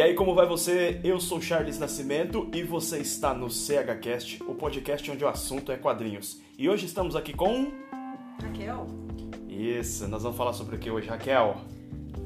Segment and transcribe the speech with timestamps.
[0.00, 0.98] E aí, como vai você?
[1.04, 5.76] Eu sou Charles Nascimento e você está no CHCast, o podcast onde o assunto é
[5.76, 6.40] quadrinhos.
[6.56, 7.70] E hoje estamos aqui com.
[8.42, 8.86] Raquel.
[9.46, 11.54] Isso, nós vamos falar sobre o que hoje, Raquel?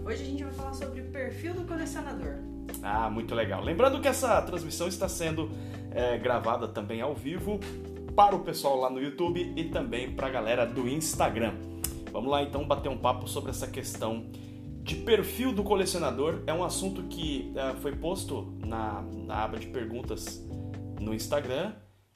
[0.06, 2.34] Hoje a gente vai falar sobre o perfil do colecionador.
[2.80, 3.60] Ah, muito legal.
[3.60, 5.50] Lembrando que essa transmissão está sendo
[5.90, 7.58] é, gravada também ao vivo
[8.14, 11.54] para o pessoal lá no YouTube e também para a galera do Instagram.
[12.12, 14.26] Vamos lá então bater um papo sobre essa questão
[14.84, 16.42] de perfil do colecionador.
[16.46, 20.46] É um assunto que uh, foi posto na, na aba de perguntas
[21.00, 21.72] no Instagram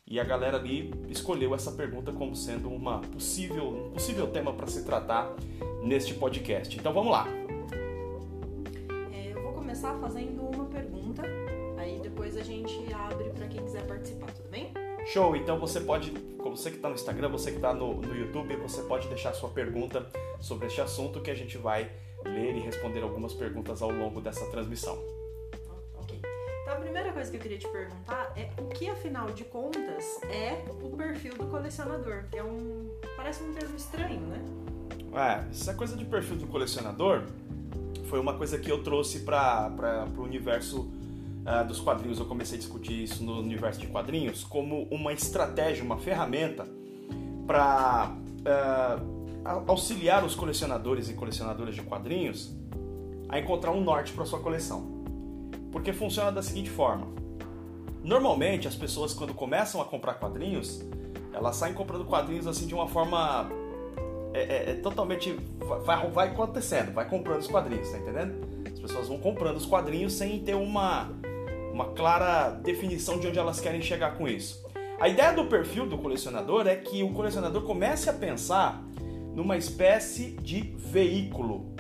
[0.07, 4.67] e a galera ali escolheu essa pergunta como sendo uma possível, um possível tema para
[4.67, 5.35] se tratar
[5.83, 6.77] neste podcast.
[6.77, 7.27] Então vamos lá.
[9.13, 11.23] É, eu vou começar fazendo uma pergunta,
[11.79, 14.75] aí depois a gente abre para quem quiser participar, tudo bem?
[15.07, 15.35] Show!
[15.35, 18.83] Então você pode, você que está no Instagram, você que está no, no YouTube, você
[18.83, 20.07] pode deixar sua pergunta
[20.39, 21.91] sobre este assunto que a gente vai
[22.25, 24.99] ler e responder algumas perguntas ao longo dessa transmissão.
[25.95, 26.21] Ok.
[26.63, 30.21] Então a primeira coisa que eu queria te perguntar é o que, afinal de contas,
[30.25, 32.25] é o perfil do colecionador?
[32.31, 32.91] Que é um.
[33.17, 34.45] parece um termo estranho, né?
[35.15, 37.25] É, essa coisa de perfil do colecionador
[38.09, 42.61] foi uma coisa que eu trouxe para o universo uh, dos quadrinhos, eu comecei a
[42.61, 46.67] discutir isso no universo de quadrinhos, como uma estratégia, uma ferramenta
[47.47, 49.18] para uh,
[49.67, 52.55] auxiliar os colecionadores e colecionadoras de quadrinhos
[53.29, 54.99] a encontrar um norte para sua coleção.
[55.73, 57.07] Porque funciona da seguinte forma:
[58.03, 60.83] normalmente as pessoas quando começam a comprar quadrinhos,
[61.33, 63.51] elas saem comprando quadrinhos assim de uma forma
[64.35, 65.33] é, é, é totalmente
[65.85, 68.49] vai, vai acontecendo, vai comprando os quadrinhos, tá entendendo?
[68.73, 71.11] As pessoas vão comprando os quadrinhos sem ter uma
[71.73, 74.67] uma clara definição de onde elas querem chegar com isso.
[75.01, 78.83] A ideia do perfil do colecionador é que o colecionador comece a pensar
[79.39, 81.73] numa espécie de veículo.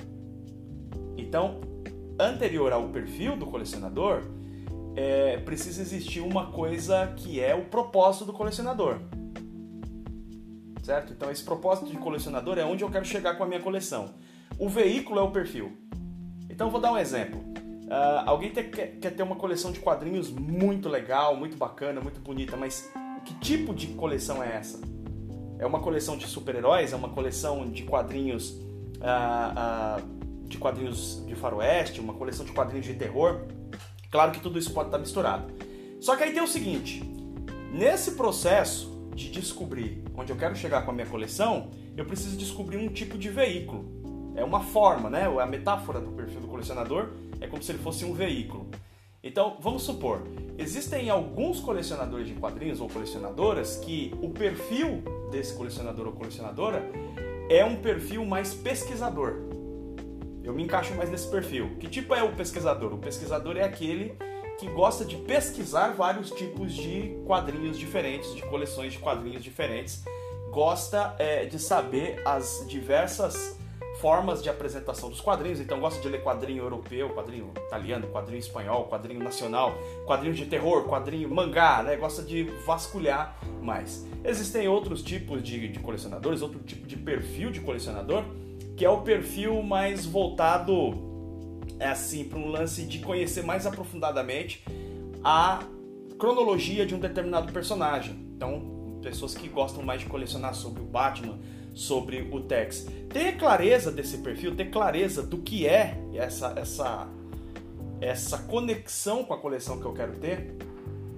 [1.16, 1.60] Então,
[2.16, 4.22] anterior ao perfil do colecionador,
[4.94, 9.00] é, precisa existir uma coisa que é o propósito do colecionador.
[10.84, 11.12] Certo?
[11.12, 14.14] Então, esse propósito de colecionador é onde eu quero chegar com a minha coleção.
[14.56, 15.76] O veículo é o perfil.
[16.48, 17.40] Então, vou dar um exemplo.
[17.40, 22.56] Uh, alguém quer, quer ter uma coleção de quadrinhos muito legal, muito bacana, muito bonita,
[22.56, 22.88] mas
[23.24, 24.80] que tipo de coleção é essa?
[25.58, 26.92] É uma coleção de super-heróis?
[26.92, 32.00] É uma coleção de quadrinhos uh, uh, de quadrinhos de faroeste?
[32.00, 33.42] Uma coleção de quadrinhos de terror?
[34.10, 35.52] Claro que tudo isso pode estar misturado.
[36.00, 37.02] Só que aí tem o seguinte:
[37.72, 42.78] nesse processo de descobrir onde eu quero chegar com a minha coleção, eu preciso descobrir
[42.78, 44.32] um tipo de veículo.
[44.36, 45.24] É uma forma, né?
[45.26, 47.10] A metáfora do perfil do colecionador
[47.40, 48.70] é como se ele fosse um veículo.
[49.22, 50.22] Então, vamos supor,
[50.56, 56.88] existem alguns colecionadores de quadrinhos ou colecionadoras que o perfil desse colecionador ou colecionadora
[57.50, 59.34] é um perfil mais pesquisador.
[60.44, 61.76] Eu me encaixo mais nesse perfil.
[61.80, 62.94] Que tipo é o pesquisador?
[62.94, 64.16] O pesquisador é aquele
[64.58, 70.04] que gosta de pesquisar vários tipos de quadrinhos diferentes, de coleções de quadrinhos diferentes,
[70.50, 73.57] gosta é, de saber as diversas
[74.00, 75.60] formas de apresentação dos quadrinhos.
[75.60, 79.76] Então gosta de ler quadrinho europeu, quadrinho italiano, quadrinho espanhol, quadrinho nacional,
[80.06, 81.96] quadrinho de terror, quadrinho mangá, né?
[81.96, 84.06] Gosta de vasculhar mais.
[84.24, 88.24] Existem outros tipos de, de colecionadores, outro tipo de perfil de colecionador,
[88.76, 91.06] que é o perfil mais voltado
[91.78, 94.64] é assim para um lance de conhecer mais aprofundadamente
[95.22, 95.60] a
[96.18, 98.14] cronologia de um determinado personagem.
[98.36, 101.38] Então, pessoas que gostam mais de colecionar sobre o Batman,
[101.78, 102.88] sobre o Tex.
[103.08, 107.08] Ter clareza desse perfil, ter clareza do que é essa, essa,
[108.00, 110.56] essa conexão com a coleção que eu quero ter,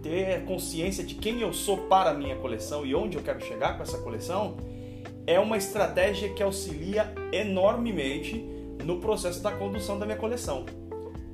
[0.03, 3.79] ter consciência de quem eu sou para a minha coleção e onde eu quero chegar
[3.79, 4.59] com essa coleção,
[5.27, 8.35] é uma estratégia que auxilia enormemente
[8.85, 10.67] no processo da condução da minha coleção.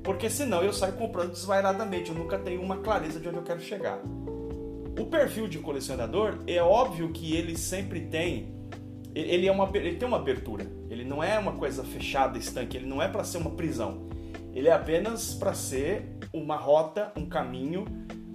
[0.03, 3.59] Porque senão eu saio comprando desvairadamente, eu nunca tenho uma clareza de onde eu quero
[3.59, 4.01] chegar.
[4.97, 8.56] O perfil de colecionador é óbvio que ele sempre tem
[9.21, 10.67] ele, é uma, ele tem uma abertura.
[10.89, 12.77] Ele não é uma coisa fechada, estanque.
[12.77, 14.07] Ele não é para ser uma prisão.
[14.53, 17.85] Ele é apenas para ser uma rota, um caminho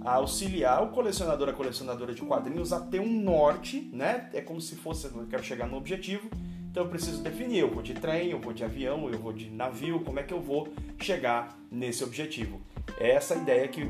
[0.01, 4.29] a auxiliar o colecionador, a colecionadora de quadrinhos a ter um norte, né?
[4.33, 6.29] É como se fosse, eu quero chegar no objetivo,
[6.69, 9.49] então eu preciso definir, eu vou de trem, eu vou de avião, eu vou de
[9.49, 12.59] navio, como é que eu vou chegar nesse objetivo?
[12.99, 13.81] É essa ideia que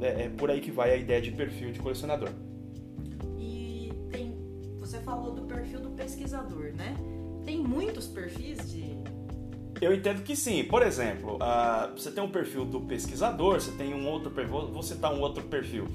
[0.00, 2.30] é, é por aí que vai a ideia de perfil de colecionador.
[4.86, 6.96] Você falou do perfil do pesquisador, né?
[7.44, 8.96] Tem muitos perfis de.
[9.80, 10.62] Eu entendo que sim.
[10.62, 14.68] Por exemplo, uh, você tem um perfil do pesquisador, você tem um outro perfil.
[14.68, 15.88] Vou citar um outro perfil.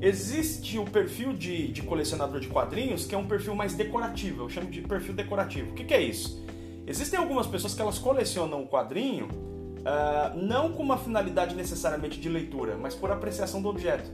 [0.00, 4.44] Existe o perfil de, de, colecionador de quadrinhos, que é um perfil mais decorativo.
[4.44, 5.72] Eu chamo de perfil decorativo.
[5.72, 6.40] O que, que é isso?
[6.86, 12.28] Existem algumas pessoas que elas colecionam o quadrinho uh, não com uma finalidade necessariamente de
[12.28, 14.08] leitura, mas por apreciação do objeto.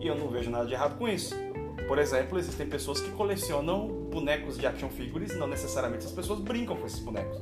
[0.00, 1.34] E eu não vejo nada de errado com isso.
[1.86, 6.76] Por exemplo, existem pessoas que colecionam bonecos de action figures, não necessariamente as pessoas brincam
[6.76, 7.38] com esses bonecos.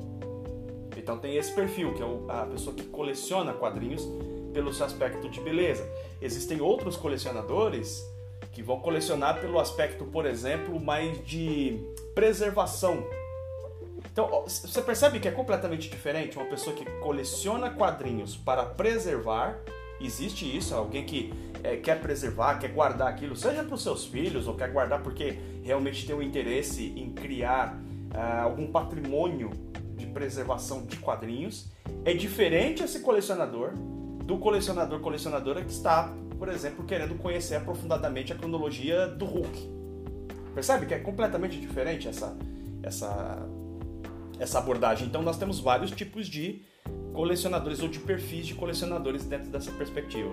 [0.96, 4.06] Então tem esse perfil, que é a pessoa que coleciona quadrinhos
[4.52, 5.88] pelo seu aspecto de beleza.
[6.20, 8.04] Existem outros colecionadores
[8.52, 11.80] que vão colecionar pelo aspecto, por exemplo, mais de
[12.14, 13.04] preservação.
[14.12, 19.58] Então, você percebe que é completamente diferente uma pessoa que coleciona quadrinhos para preservar.
[20.04, 21.32] Existe isso, alguém que
[21.62, 25.38] é, quer preservar, quer guardar aquilo, seja para os seus filhos ou quer guardar porque
[25.62, 27.76] realmente tem um interesse em criar
[28.12, 29.50] uh, algum patrimônio
[29.96, 31.70] de preservação de quadrinhos.
[32.04, 33.74] É diferente esse colecionador
[34.24, 39.70] do colecionador colecionadora que está, por exemplo, querendo conhecer aprofundadamente a cronologia do Hulk.
[40.54, 42.36] Percebe que é completamente diferente essa
[42.82, 43.48] essa
[44.38, 45.06] essa abordagem.
[45.06, 46.62] Então nós temos vários tipos de
[47.12, 50.30] colecionadores ou de perfis de colecionadores dentro dessa perspectiva.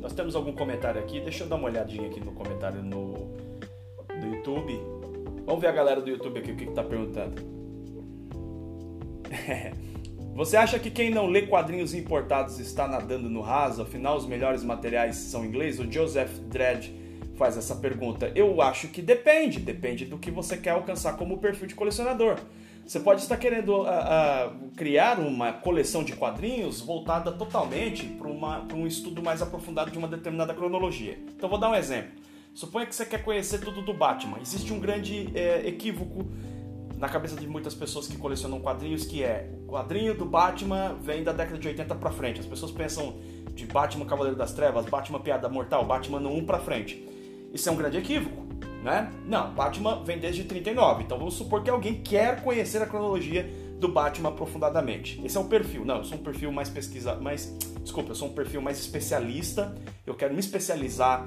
[0.00, 1.20] Nós temos algum comentário aqui?
[1.20, 3.32] Deixa eu dar uma olhadinha aqui no comentário no,
[4.24, 4.78] YouTube.
[5.46, 7.42] Vamos ver a galera do YouTube aqui o que está perguntando.
[10.34, 13.82] Você acha que quem não lê quadrinhos importados está nadando no raso?
[13.82, 15.78] Afinal, os melhores materiais são inglês?
[15.78, 16.90] O Joseph Dredd
[17.42, 18.30] faz essa pergunta.
[18.36, 22.36] Eu acho que depende, depende do que você quer alcançar como perfil de colecionador.
[22.86, 28.86] Você pode estar querendo uh, uh, criar uma coleção de quadrinhos voltada totalmente para um
[28.86, 31.18] estudo mais aprofundado de uma determinada cronologia.
[31.36, 32.12] Então, vou dar um exemplo.
[32.54, 34.38] Suponha que você quer conhecer tudo do Batman.
[34.40, 36.24] Existe um grande é, equívoco
[36.96, 41.24] na cabeça de muitas pessoas que colecionam quadrinhos que é o quadrinho do Batman vem
[41.24, 42.38] da década de 80 para frente.
[42.38, 43.16] As pessoas pensam
[43.52, 47.21] de Batman Cavaleiro das Trevas, Batman Piada Mortal, Batman no 1 para frente.
[47.52, 48.46] Isso é um grande equívoco,
[48.82, 49.12] né?
[49.26, 51.04] Não, Batman vem desde 39.
[51.04, 55.20] Então vamos supor que alguém quer conhecer a cronologia do Batman aprofundadamente.
[55.24, 55.84] Esse é o perfil.
[55.84, 59.74] Não, eu sou um perfil mais pesquisa, mais, desculpa, eu sou um perfil mais especialista.
[60.06, 61.26] Eu quero me especializar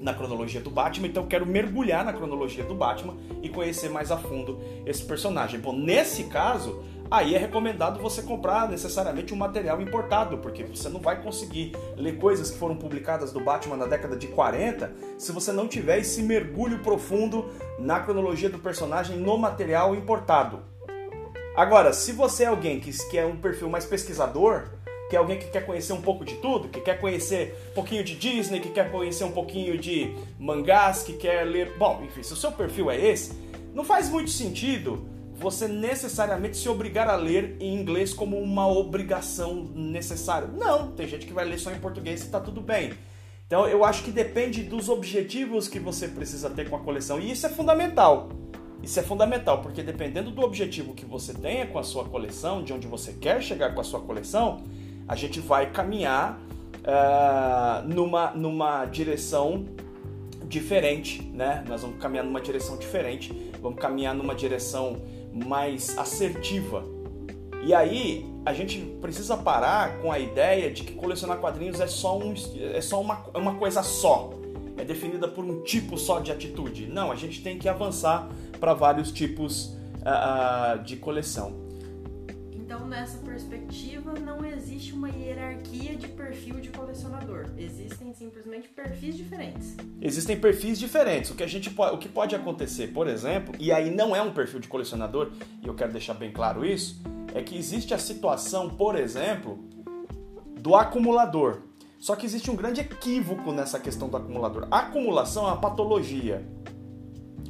[0.00, 4.10] na cronologia do Batman, então eu quero mergulhar na cronologia do Batman e conhecer mais
[4.10, 5.58] a fundo esse personagem.
[5.58, 11.00] Bom, nesse caso, aí é recomendado você comprar necessariamente um material importado, porque você não
[11.00, 15.52] vai conseguir ler coisas que foram publicadas do Batman na década de 40 se você
[15.52, 20.60] não tiver esse mergulho profundo na cronologia do personagem no material importado.
[21.56, 24.64] Agora, se você é alguém que, que é um perfil mais pesquisador,
[25.08, 28.04] que é alguém que quer conhecer um pouco de tudo, que quer conhecer um pouquinho
[28.04, 31.72] de Disney, que quer conhecer um pouquinho de mangás, que quer ler.
[31.78, 33.32] Bom, enfim, se o seu perfil é esse,
[33.72, 39.64] não faz muito sentido você necessariamente se obrigar a ler em inglês como uma obrigação
[39.74, 40.48] necessária.
[40.48, 42.94] Não, tem gente que vai ler só em português e tá tudo bem.
[43.46, 47.20] Então eu acho que depende dos objetivos que você precisa ter com a coleção.
[47.20, 48.28] E isso é fundamental.
[48.82, 52.72] Isso é fundamental, porque dependendo do objetivo que você tenha com a sua coleção, de
[52.72, 54.62] onde você quer chegar com a sua coleção,
[55.08, 56.40] a gente vai caminhar
[56.82, 59.64] uh, numa, numa direção
[60.46, 61.64] diferente, né?
[61.66, 65.02] Nós vamos caminhar numa direção diferente, vamos caminhar numa direção
[65.44, 66.84] mais assertiva.
[67.62, 72.16] E aí a gente precisa parar com a ideia de que colecionar quadrinhos é só,
[72.16, 72.32] um,
[72.72, 74.30] é só uma, é uma coisa só,
[74.76, 76.86] é definida por um tipo só de atitude.
[76.86, 78.28] Não, a gente tem que avançar
[78.60, 81.65] para vários tipos uh, de coleção.
[82.76, 87.46] Então, nessa perspectiva, não existe uma hierarquia de perfil de colecionador.
[87.56, 89.74] Existem simplesmente perfis diferentes.
[89.98, 91.30] Existem perfis diferentes.
[91.30, 94.20] O que a gente pode, o que pode acontecer, por exemplo, e aí não é
[94.20, 95.30] um perfil de colecionador,
[95.62, 97.02] e eu quero deixar bem claro isso,
[97.34, 99.58] é que existe a situação, por exemplo,
[100.60, 101.62] do acumulador.
[101.98, 104.68] Só que existe um grande equívoco nessa questão do acumulador.
[104.70, 106.46] A acumulação é uma patologia.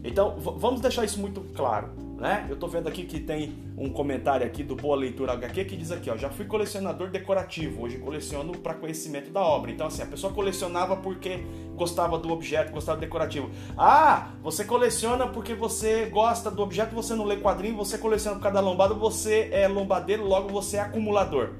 [0.04, 2.05] Então, vamos deixar isso muito claro.
[2.16, 2.46] Né?
[2.48, 5.92] Eu tô vendo aqui que tem um comentário aqui do Boa Leitura HQ que diz
[5.92, 9.70] aqui, ó, já fui colecionador decorativo, hoje coleciono para conhecimento da obra.
[9.70, 11.44] Então assim, a pessoa colecionava porque
[11.74, 13.50] gostava do objeto, gostava do decorativo.
[13.76, 18.42] Ah, você coleciona porque você gosta do objeto, você não lê quadrinho, você coleciona por
[18.42, 21.56] cada lombada, você é lombadeiro, logo você é acumulador.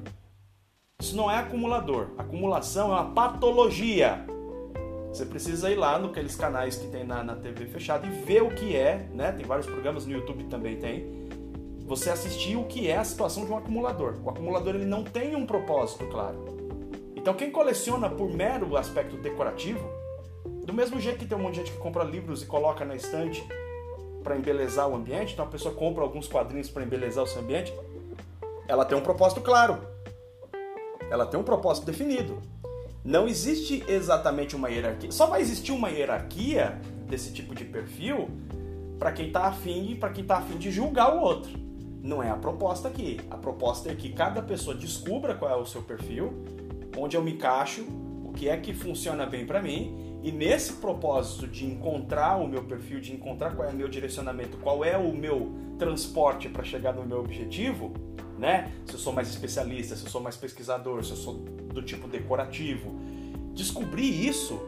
[0.99, 2.13] Isso não é acumulador.
[2.17, 4.25] Acumulação é uma patologia.
[5.17, 8.51] Você precisa ir lá naqueles canais que tem na, na TV fechada e ver o
[8.51, 9.33] que é, né?
[9.33, 11.27] Tem vários programas no YouTube também tem.
[11.87, 14.17] Você assistir o que é a situação de um acumulador.
[14.23, 16.45] O acumulador ele não tem um propósito claro.
[17.17, 19.89] Então quem coleciona por mero aspecto decorativo,
[20.67, 22.95] do mesmo jeito que tem um monte de gente que compra livros e coloca na
[22.95, 23.43] estante
[24.23, 27.73] para embelezar o ambiente, então a pessoa compra alguns quadrinhos para embelezar o seu ambiente,
[28.69, 29.79] ela tem um propósito claro.
[31.11, 32.43] Ela tem um propósito definido.
[33.07, 35.13] Não existe exatamente uma hierarquia.
[35.13, 36.77] Só vai existir uma hierarquia
[37.09, 38.29] desse tipo de perfil
[38.99, 41.53] para quem tá afim e para quem tá afim de julgar o outro.
[42.03, 43.21] Não é a proposta aqui.
[43.31, 46.35] A proposta é que cada pessoa descubra qual é o seu perfil,
[46.99, 47.87] onde eu me encaixo,
[48.25, 52.65] o que é que funciona bem para mim, e nesse propósito de encontrar o meu
[52.65, 56.93] perfil, de encontrar qual é o meu direcionamento, qual é o meu transporte para chegar
[56.93, 57.93] no meu objetivo,
[58.39, 58.73] né?
[58.87, 62.09] Se eu sou mais especialista, se eu sou mais pesquisador, se eu sou do tipo
[62.09, 62.95] decorativo,
[63.55, 64.61] descobrir isso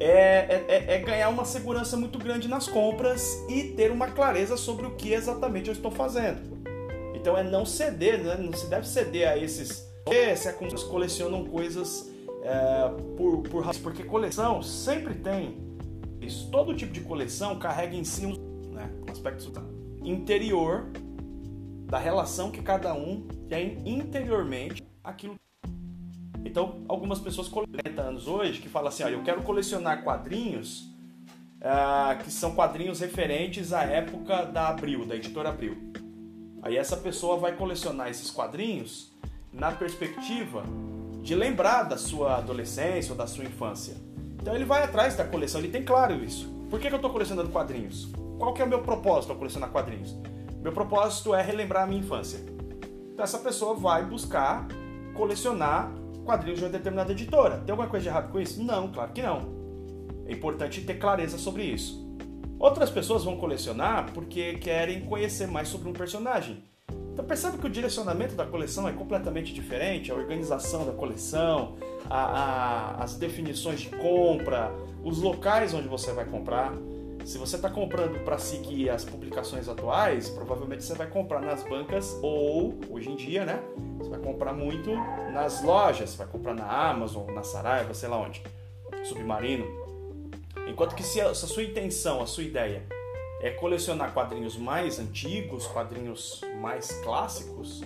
[0.00, 4.56] é, é, é, é, ganhar uma segurança muito grande nas compras e ter uma clareza
[4.56, 6.58] sobre o que exatamente eu estou fazendo.
[7.14, 8.36] Então é não ceder, né?
[8.38, 9.86] não se deve ceder a esses.
[10.36, 12.10] Se é como colecionam coisas
[12.42, 15.58] é, por, por porque coleção sempre tem
[16.20, 16.50] isso.
[16.50, 18.34] Todo tipo de coleção carrega em si um,
[18.72, 19.52] né, aspecto
[20.02, 20.86] interior
[21.90, 25.34] da relação que cada um tem interiormente aquilo
[26.44, 30.90] então, algumas pessoas 40 anos hoje que falam assim: olha, eu quero colecionar quadrinhos
[31.60, 35.76] uh, que são quadrinhos referentes à época da Abril, da editora Abril.
[36.62, 39.12] Aí essa pessoa vai colecionar esses quadrinhos
[39.52, 40.62] na perspectiva
[41.22, 43.94] de lembrar da sua adolescência ou da sua infância.
[44.40, 46.48] Então ele vai atrás da coleção, ele tem claro isso.
[46.70, 48.08] Por que, que eu estou colecionando quadrinhos?
[48.38, 50.16] Qual que é o meu propósito ao colecionar quadrinhos?
[50.62, 52.40] Meu propósito é relembrar a minha infância.
[53.12, 54.68] Então essa pessoa vai buscar
[55.14, 55.90] colecionar
[56.24, 57.58] quadrinhos de uma determinada editora.
[57.58, 58.62] Tem alguma coisa de errado com isso?
[58.62, 59.60] Não, claro que não.
[60.26, 62.08] É importante ter clareza sobre isso.
[62.58, 66.62] Outras pessoas vão colecionar porque querem conhecer mais sobre um personagem.
[67.12, 71.76] Então percebe que o direcionamento da coleção é completamente diferente, a organização da coleção,
[72.08, 74.70] a, a, as definições de compra,
[75.02, 76.72] os locais onde você vai comprar.
[77.24, 82.18] Se você está comprando para seguir as publicações atuais, provavelmente você vai comprar nas bancas
[82.22, 83.62] ou, hoje em dia, né?
[83.98, 84.90] Você vai comprar muito
[85.32, 88.42] nas lojas, vai comprar na Amazon, na Saraiva, sei lá onde,
[89.04, 89.66] Submarino.
[90.66, 92.84] Enquanto que se a, se a sua intenção, a sua ideia
[93.40, 97.82] é colecionar quadrinhos mais antigos, quadrinhos mais clássicos,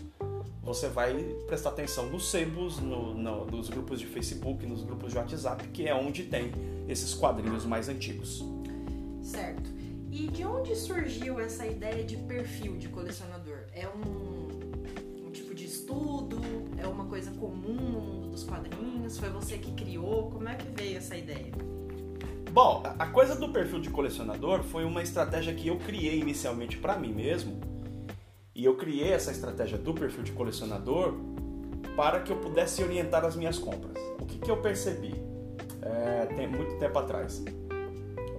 [0.63, 1.15] você vai
[1.47, 5.87] prestar atenção nos sebos, no, no, nos grupos de Facebook, nos grupos de WhatsApp, que
[5.87, 6.51] é onde tem
[6.89, 8.43] esses quadrinhos mais antigos.
[9.35, 9.71] Certo.
[10.13, 13.65] E de onde surgiu essa ideia de perfil de colecionador?
[13.73, 16.41] É um, um tipo de estudo?
[16.79, 19.19] É uma coisa comum no mundo dos quadrinhos?
[19.19, 20.31] Foi você que criou?
[20.31, 21.53] Como é que veio essa ideia?
[22.53, 26.97] Bom, a coisa do perfil de colecionador foi uma estratégia que eu criei inicialmente para
[26.97, 27.61] mim mesmo.
[28.55, 31.15] E eu criei essa estratégia do perfil de colecionador
[31.97, 33.99] para que eu pudesse orientar as minhas compras.
[34.21, 35.13] O que, que eu percebi
[35.83, 37.43] é, tem muito tempo atrás?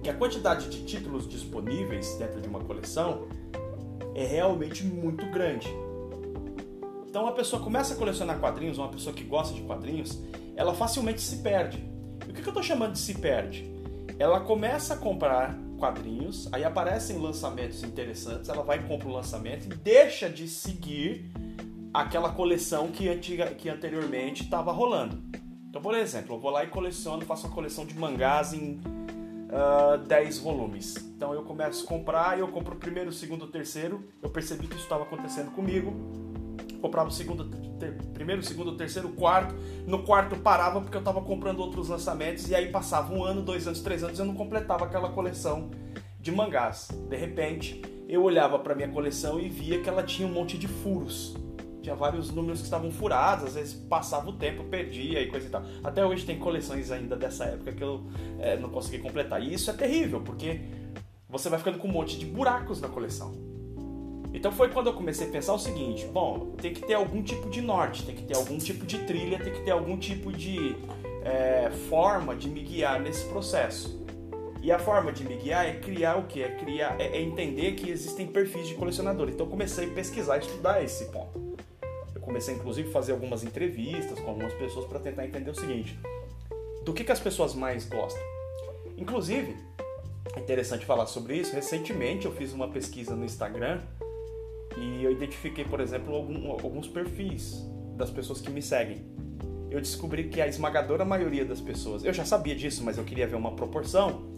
[0.06, 3.26] Que a quantidade de títulos disponíveis dentro de uma coleção
[4.14, 5.66] é realmente muito grande.
[7.08, 10.22] Então a pessoa começa a colecionar quadrinhos, uma pessoa que gosta de quadrinhos,
[10.54, 11.84] ela facilmente se perde.
[12.24, 13.68] E o que eu estou chamando de se perde?
[14.16, 19.64] Ela começa a comprar quadrinhos, aí aparecem lançamentos interessantes, ela vai e compra o lançamento
[19.64, 21.32] e deixa de seguir
[21.92, 25.20] aquela coleção que, antiga, que anteriormente estava rolando.
[25.68, 28.80] Então, por exemplo, eu vou lá e coleciono, faço uma coleção de mangás em
[29.56, 30.96] uh, ah, 10 volumes.
[31.16, 34.04] Então eu começo a comprar, eu compro o primeiro, o segundo, o terceiro.
[34.22, 35.92] Eu percebi que isso estava acontecendo comigo.
[36.80, 37.48] Comprava o segundo,
[37.78, 39.54] ter, primeiro, segundo, terceiro, quarto.
[39.86, 43.66] No quarto parava porque eu estava comprando outros lançamentos e aí passava um ano, dois
[43.66, 45.70] anos, três anos, eu não completava aquela coleção
[46.20, 46.88] de mangás.
[47.08, 50.68] De repente, eu olhava para minha coleção e via que ela tinha um monte de
[50.68, 51.34] furos
[51.86, 55.50] tinha vários números que estavam furados, às vezes passava o tempo, perdia e coisa e
[55.50, 55.62] tal.
[55.84, 58.04] Até hoje tem coleções ainda dessa época que eu
[58.40, 59.40] é, não consegui completar.
[59.40, 60.62] E isso é terrível, porque
[61.28, 63.32] você vai ficando com um monte de buracos na coleção.
[64.34, 67.48] Então foi quando eu comecei a pensar o seguinte: bom, tem que ter algum tipo
[67.48, 70.74] de norte, tem que ter algum tipo de trilha, tem que ter algum tipo de
[71.22, 74.04] é, forma de me guiar nesse processo.
[74.60, 76.42] E a forma de me guiar é criar o que?
[76.42, 79.28] É criar, é, é entender que existem perfis de colecionador.
[79.28, 81.45] Então comecei a pesquisar, estudar esse ponto
[82.26, 85.98] comecei inclusive a fazer algumas entrevistas com algumas pessoas para tentar entender o seguinte:
[86.84, 88.20] do que, que as pessoas mais gostam.
[88.98, 89.56] Inclusive,
[90.34, 91.54] é interessante falar sobre isso.
[91.54, 93.80] Recentemente eu fiz uma pesquisa no Instagram
[94.76, 97.64] e eu identifiquei, por exemplo, algum, alguns perfis
[97.96, 99.06] das pessoas que me seguem.
[99.70, 103.26] Eu descobri que a esmagadora maioria das pessoas, eu já sabia disso, mas eu queria
[103.26, 104.35] ver uma proporção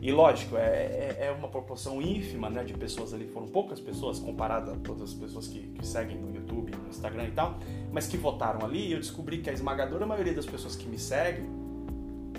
[0.00, 4.18] e lógico, é, é, é uma proporção ínfima né, de pessoas ali, foram poucas pessoas
[4.18, 7.58] comparadas a todas as pessoas que, que seguem no YouTube, no Instagram e tal,
[7.92, 8.88] mas que votaram ali.
[8.88, 11.44] E eu descobri que a esmagadora maioria das pessoas que me seguem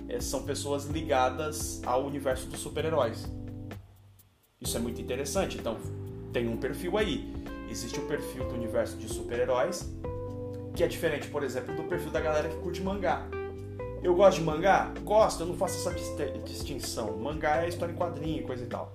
[0.10, 3.32] é, são pessoas ligadas ao universo dos super-heróis.
[4.60, 5.58] Isso é muito interessante.
[5.60, 5.78] Então,
[6.34, 7.32] tem um perfil aí.
[7.70, 9.88] Existe o perfil do universo de super-heróis,
[10.76, 13.28] que é diferente, por exemplo, do perfil da galera que curte mangá.
[14.04, 14.92] Eu gosto de mangá?
[15.04, 15.96] Gosto, eu não faço essa
[16.44, 17.18] distinção.
[17.18, 18.92] Mangá é história em quadrinho coisa e tal.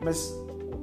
[0.00, 0.32] Mas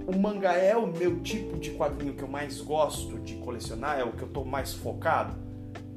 [0.05, 4.03] o mangá é o meu tipo de quadrinho que eu mais gosto de colecionar, é
[4.03, 5.35] o que eu tô mais focado?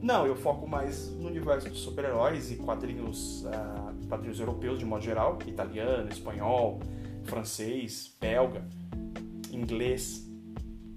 [0.01, 5.03] Não, eu foco mais no universo dos super-heróis e quadrinhos, uh, quadrinhos europeus de modo
[5.03, 6.79] geral, italiano, espanhol,
[7.25, 8.63] francês, belga,
[9.51, 10.27] inglês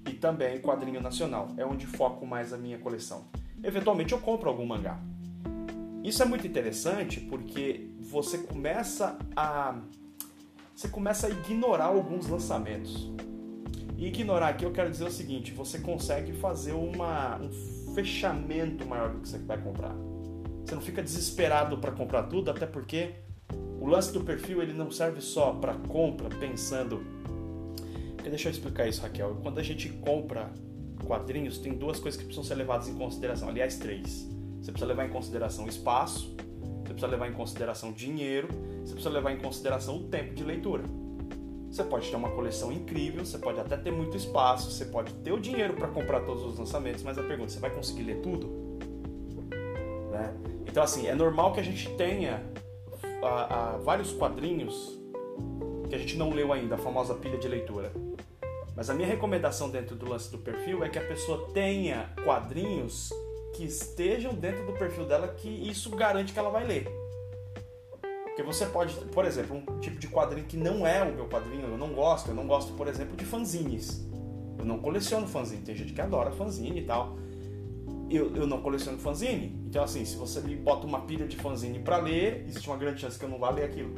[0.08, 1.48] e também quadrinho nacional.
[1.58, 3.26] É onde foco mais a minha coleção.
[3.64, 5.00] Eventualmente eu compro algum mangá.
[6.04, 9.80] Isso é muito interessante porque você começa a
[10.76, 13.12] você começa a ignorar alguns lançamentos.
[13.98, 17.52] E ignorar aqui eu quero dizer o seguinte, você consegue fazer uma, um
[17.94, 19.96] fechamento maior do que você vai comprar.
[20.66, 23.12] Você não fica desesperado para comprar tudo, até porque
[23.80, 27.04] o lance do perfil ele não serve só para compra pensando.
[28.24, 29.38] Deixa eu explicar isso, Raquel.
[29.44, 30.52] Quando a gente compra
[31.06, 33.50] quadrinhos, tem duas coisas que precisam ser levadas em consideração.
[33.50, 34.28] Aliás, três.
[34.62, 36.36] Você precisa levar em consideração espaço,
[36.84, 38.48] você precisa levar em consideração dinheiro,
[38.84, 40.84] você precisa levar em consideração o tempo de leitura.
[41.70, 45.32] Você pode ter uma coleção incrível, você pode até ter muito espaço, você pode ter
[45.32, 48.48] o dinheiro para comprar todos os lançamentos, mas a pergunta, você vai conseguir ler tudo?
[50.12, 50.34] Né?
[50.68, 52.44] Então, assim, é normal que a gente tenha
[53.24, 55.00] a, a, vários quadrinhos
[55.90, 57.92] que a gente não leu ainda, a famosa pilha de leitura.
[58.76, 63.12] Mas a minha recomendação dentro do lance do perfil é que a pessoa tenha quadrinhos
[63.54, 66.88] que estejam dentro do perfil dela, que isso garante que ela vai ler.
[68.26, 71.68] Porque você pode, por exemplo, um tipo de quadrinho que não é o meu quadrinho,
[71.68, 74.08] eu não gosto, eu não gosto, por exemplo, de fanzines.
[74.58, 77.18] Eu não coleciono fanzine, tem gente que adora fanzine e tal.
[78.10, 79.60] Eu, eu não coleciono fanzine.
[79.68, 83.02] Então, assim, se você me bota uma pilha de fanzine para ler, existe uma grande
[83.02, 83.94] chance que eu não vá ler aquilo.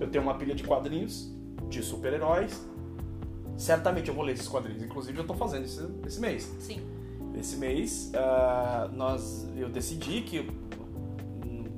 [0.00, 1.34] Eu tenho uma pilha de quadrinhos
[1.68, 2.60] de super-heróis.
[3.56, 4.82] Certamente eu vou ler esses quadrinhos.
[4.82, 6.44] Inclusive, eu tô fazendo isso esse mês.
[6.58, 6.93] Sim.
[7.38, 10.48] Esse mês, uh, nós, eu decidi que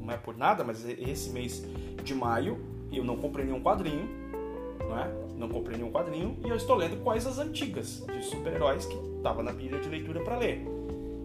[0.00, 1.64] não é por nada, mas esse mês
[2.04, 2.58] de maio
[2.92, 4.08] eu não comprei nenhum quadrinho,
[4.80, 5.10] não é?
[5.36, 9.52] Não comprei nenhum quadrinho e eu estou lendo coisas antigas de super-heróis que estava na
[9.52, 10.64] pilha de leitura para ler.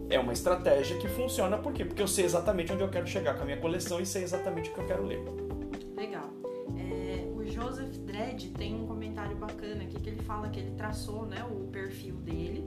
[0.10, 1.86] É uma estratégia que funciona por quê?
[1.86, 4.70] Porque eu sei exatamente onde eu quero chegar com a minha coleção e sei exatamente
[4.70, 5.24] o que eu quero ler.
[5.96, 6.30] Legal.
[6.78, 11.26] É, o Joseph Dredd tem um comentário bacana aqui que ele fala que ele traçou
[11.26, 12.66] né, o perfil dele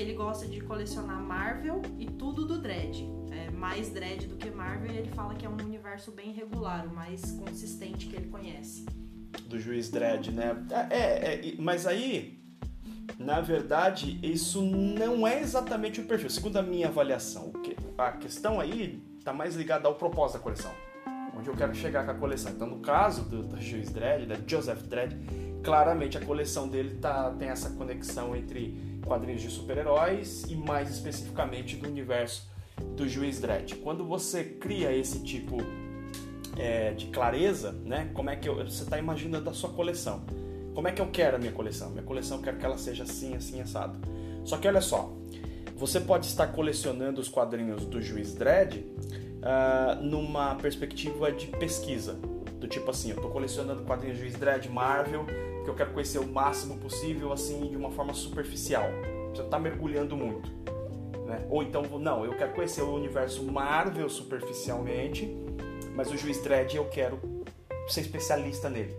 [0.00, 3.14] ele gosta de colecionar Marvel e tudo do Dredd
[3.64, 6.94] mais Dredd do que Marvel e ele fala que é um universo bem regular, o
[6.94, 8.84] mais consistente que ele conhece.
[9.46, 10.54] Do juiz Dredd, né?
[10.90, 12.38] É, é, é, mas aí,
[13.18, 16.28] na verdade, isso não é exatamente o perfil.
[16.28, 17.54] Segundo a minha avaliação,
[17.96, 20.72] a questão aí tá mais ligada ao propósito da coleção.
[21.34, 22.52] Onde eu quero chegar com a coleção.
[22.52, 25.14] Então, no caso do, do juiz Dredd, da Joseph Dredd,
[25.64, 31.76] claramente a coleção dele tá, tem essa conexão entre quadrinhos de super-heróis e mais especificamente
[31.76, 32.48] do universo
[32.96, 33.76] do juiz Dredd.
[33.76, 35.58] Quando você cria esse tipo
[36.56, 38.10] é, de clareza, né?
[38.14, 40.22] Como é que eu, você está imaginando a sua coleção?
[40.74, 41.90] Como é que eu quero a minha coleção?
[41.90, 43.98] Minha coleção eu quero que ela seja assim, assim, assado.
[44.44, 45.12] Só que olha só,
[45.76, 52.14] você pode estar colecionando os quadrinhos do Juiz Dredd uh, numa perspectiva de pesquisa.
[52.60, 55.26] Do tipo assim, eu estou colecionando quadrinhos do Juiz Dredd Marvel,
[55.64, 58.84] que eu quero conhecer o máximo possível, assim, de uma forma superficial.
[59.34, 60.48] Você está mergulhando muito.
[61.26, 61.44] Né?
[61.48, 65.34] Ou então, não, eu quero conhecer o universo Marvel superficialmente,
[65.94, 67.18] mas o Juiz Dredd eu quero
[67.88, 68.94] ser especialista nele.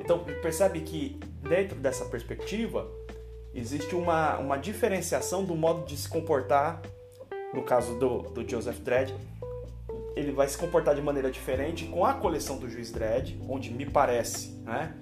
[0.00, 2.86] Então, percebe que dentro dessa perspectiva
[3.54, 6.82] existe uma, uma diferenciação do modo de se comportar,
[7.54, 9.14] no caso do, do Joseph Dredd,
[10.16, 13.86] ele vai se comportar de maneira diferente com a coleção do Juiz Dredd, onde me
[13.86, 14.94] parece, né?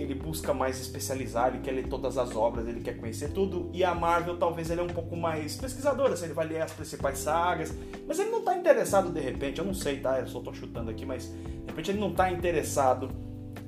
[0.00, 3.70] Ele busca mais especializar, ele quer ler todas as obras, ele quer conhecer tudo.
[3.72, 6.72] E a Marvel talvez ele é um pouco mais pesquisador, assim, ele vai ler as
[6.72, 7.74] principais sagas,
[8.06, 10.20] mas ele não está interessado de repente, eu não sei, tá?
[10.20, 13.10] Eu só estou chutando aqui, mas de repente ele não está interessado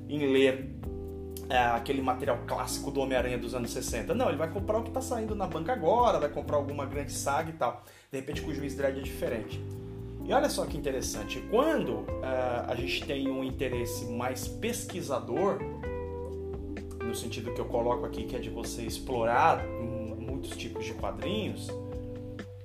[0.07, 0.79] em ler
[1.49, 4.13] é, aquele material clássico do Homem-Aranha dos anos 60.
[4.13, 7.11] Não, ele vai comprar o que está saindo na banca agora, vai comprar alguma grande
[7.11, 7.83] saga e tal.
[8.11, 9.59] De repente com o Juiz Dredd é diferente.
[10.29, 15.57] E olha só que interessante, quando uh, a gente tem um interesse mais pesquisador,
[17.09, 19.65] no sentido que eu coloco aqui, que é de você explorar
[20.17, 21.67] muitos tipos de quadrinhos,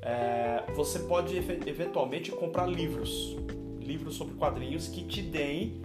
[0.03, 3.37] é, você pode eventualmente comprar livros,
[3.81, 5.81] livros sobre quadrinhos que te deem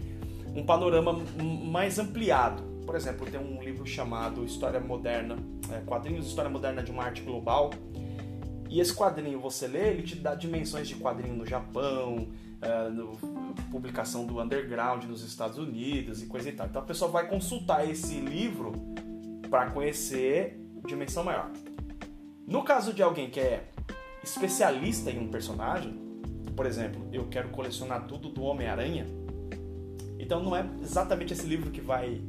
[0.53, 2.61] um panorama mais ampliado.
[2.85, 5.37] Por exemplo, tem um livro chamado História Moderna,
[5.71, 7.69] é, Quadrinhos História Moderna de uma Arte Global.
[8.69, 12.27] E esse quadrinho você lê, ele te dá dimensões de quadrinho no Japão,
[12.63, 13.17] uh, no,
[13.71, 16.67] publicação do underground nos Estados Unidos e coisa e tal.
[16.67, 18.73] Então a pessoa vai consultar esse livro
[19.49, 21.51] para conhecer dimensão maior.
[22.47, 23.69] No caso de alguém que é
[24.23, 25.93] especialista em um personagem,
[26.55, 29.05] por exemplo, eu quero colecionar tudo do Homem-Aranha,
[30.19, 32.21] Então não é exatamente esse livro que vai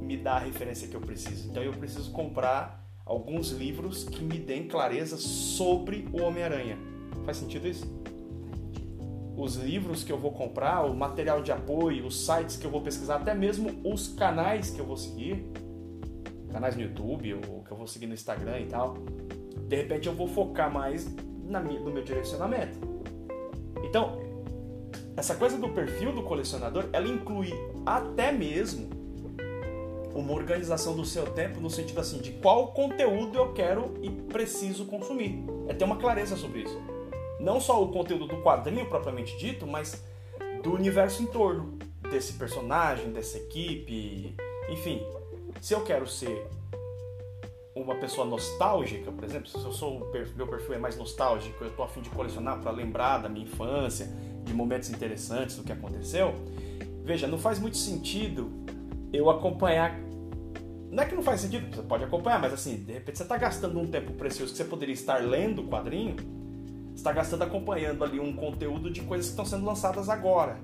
[0.00, 1.48] me dar a referência que eu preciso.
[1.48, 6.78] Então eu preciso comprar alguns livros que me deem clareza sobre o Homem-Aranha.
[7.24, 7.86] Faz sentido isso?
[9.38, 12.80] Os livros que eu vou comprar, o material de apoio, os sites que eu vou
[12.80, 15.46] pesquisar, até mesmo os canais que eu vou seguir,
[16.50, 18.94] canais no YouTube ou que eu vou seguir no Instagram e tal.
[19.68, 21.08] De repente eu vou focar mais
[21.44, 22.78] na no meu direcionamento.
[23.84, 24.18] Então,
[25.16, 27.52] essa coisa do perfil do colecionador, ela inclui
[27.86, 28.90] até mesmo
[30.16, 34.84] uma organização do seu tempo no sentido assim de qual conteúdo eu quero e preciso
[34.86, 35.44] consumir.
[35.68, 36.97] É ter uma clareza sobre isso.
[37.40, 40.02] Não só o conteúdo do quadrinho propriamente dito, mas
[40.62, 41.78] do universo em torno
[42.10, 44.34] desse personagem, dessa equipe,
[44.68, 45.02] enfim.
[45.60, 46.46] Se eu quero ser
[47.74, 51.82] uma pessoa nostálgica, por exemplo, se eu sou meu perfil é mais nostálgico, eu tô
[51.82, 54.08] afim de colecionar para lembrar da minha infância,
[54.44, 56.34] de momentos interessantes do que aconteceu.
[57.04, 58.50] Veja, não faz muito sentido
[59.12, 59.98] eu acompanhar.
[60.90, 63.36] Não é que não faz sentido, você pode acompanhar, mas assim, de repente você está
[63.36, 66.16] gastando um tempo precioso que você poderia estar lendo o quadrinho,
[66.98, 70.58] está gastando acompanhando ali um conteúdo de coisas que estão sendo lançadas agora,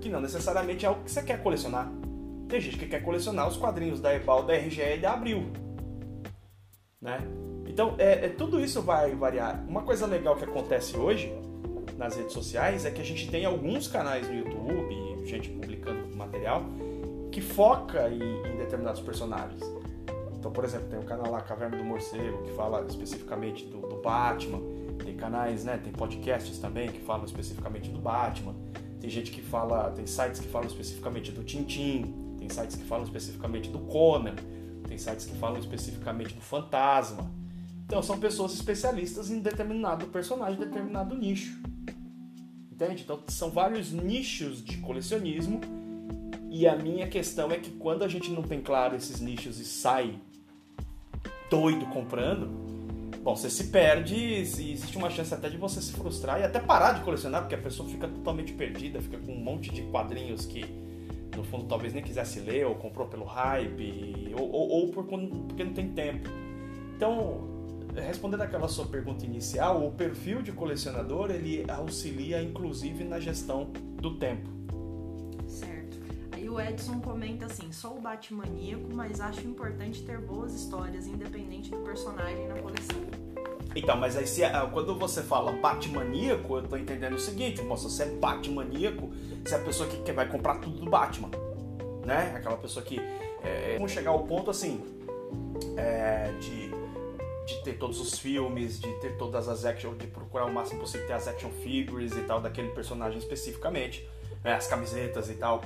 [0.00, 1.90] que não necessariamente é algo que você quer colecionar.
[2.48, 5.50] Tem gente que quer colecionar os quadrinhos da Ebal, da RGE da Abril.
[7.00, 7.18] Né?
[7.66, 9.64] Então, é, é, tudo isso vai variar.
[9.66, 11.32] Uma coisa legal que acontece hoje
[11.96, 16.62] nas redes sociais é que a gente tem alguns canais no YouTube, gente publicando material,
[17.32, 19.62] que foca em, em determinados personagens.
[20.38, 23.96] Então, por exemplo, tem o canal lá Caverna do Morcego, que fala especificamente do, do
[23.96, 24.60] Batman.
[25.04, 25.78] Tem canais, né?
[25.78, 28.54] Tem podcasts também que falam especificamente do Batman.
[29.00, 33.04] Tem gente que fala, tem sites que falam especificamente do Tintin, tem sites que falam
[33.04, 34.34] especificamente do Conan,
[34.86, 37.30] tem sites que falam especificamente do Fantasma.
[37.86, 41.60] Então são pessoas especialistas em determinado personagem, determinado nicho.
[42.70, 43.02] Entende?
[43.02, 45.60] Então são vários nichos de colecionismo
[46.50, 49.64] e a minha questão é que quando a gente não tem claro esses nichos e
[49.64, 50.18] sai
[51.50, 52.48] doido comprando,
[53.22, 56.58] bom, você se perde e existe uma chance até de você se frustrar e até
[56.58, 60.46] parar de colecionar, porque a pessoa fica totalmente perdida, fica com um monte de quadrinhos
[60.46, 60.64] que
[61.36, 65.64] no fundo talvez nem quisesse ler, ou comprou pelo hype, ou, ou, ou por, porque
[65.64, 66.28] não tem tempo.
[66.96, 67.48] Então,
[67.94, 74.16] respondendo aquela sua pergunta inicial, o perfil de colecionador ele auxilia inclusive na gestão do
[74.16, 74.59] tempo
[76.50, 81.78] o Edson comenta assim: sou o Batmaníaco, mas acho importante ter boas histórias, independente do
[81.78, 83.00] personagem na coleção.
[83.74, 87.88] Então, mas aí se, ah, quando você fala Batmaníaco, eu tô entendendo o seguinte: moça,
[87.88, 89.10] você é Batmaníaco,
[89.44, 91.30] você é a pessoa que, vai comprar tudo do Batman,
[92.04, 92.34] né?
[92.36, 92.98] Aquela pessoa que.
[93.42, 94.82] É, vamos chegar ao ponto assim:
[95.76, 96.70] é, de,
[97.46, 101.06] de ter todos os filmes, de ter todas as action, de procurar o máximo possível
[101.06, 104.06] ter as action figures e tal daquele personagem especificamente,
[104.42, 104.54] né?
[104.54, 105.62] as camisetas e tal.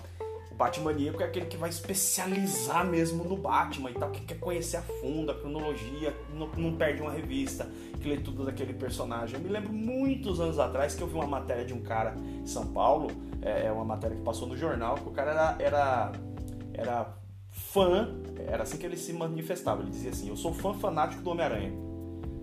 [0.55, 4.77] O Batmaníaco é aquele que vai especializar mesmo no Batman e tal, que quer conhecer
[4.77, 7.69] a fundo a cronologia, não, não, perde uma revista,
[8.01, 9.35] que lê tudo daquele personagem.
[9.35, 12.47] Eu me lembro muitos anos atrás que eu vi uma matéria de um cara em
[12.47, 13.11] São Paulo,
[13.43, 16.13] é, é uma matéria que passou no jornal, que o cara era, era,
[16.73, 17.19] era
[17.51, 18.15] fã,
[18.47, 19.83] era assim que ele se manifestava.
[19.83, 21.73] Ele dizia assim: Eu sou fã fanático do Homem-Aranha.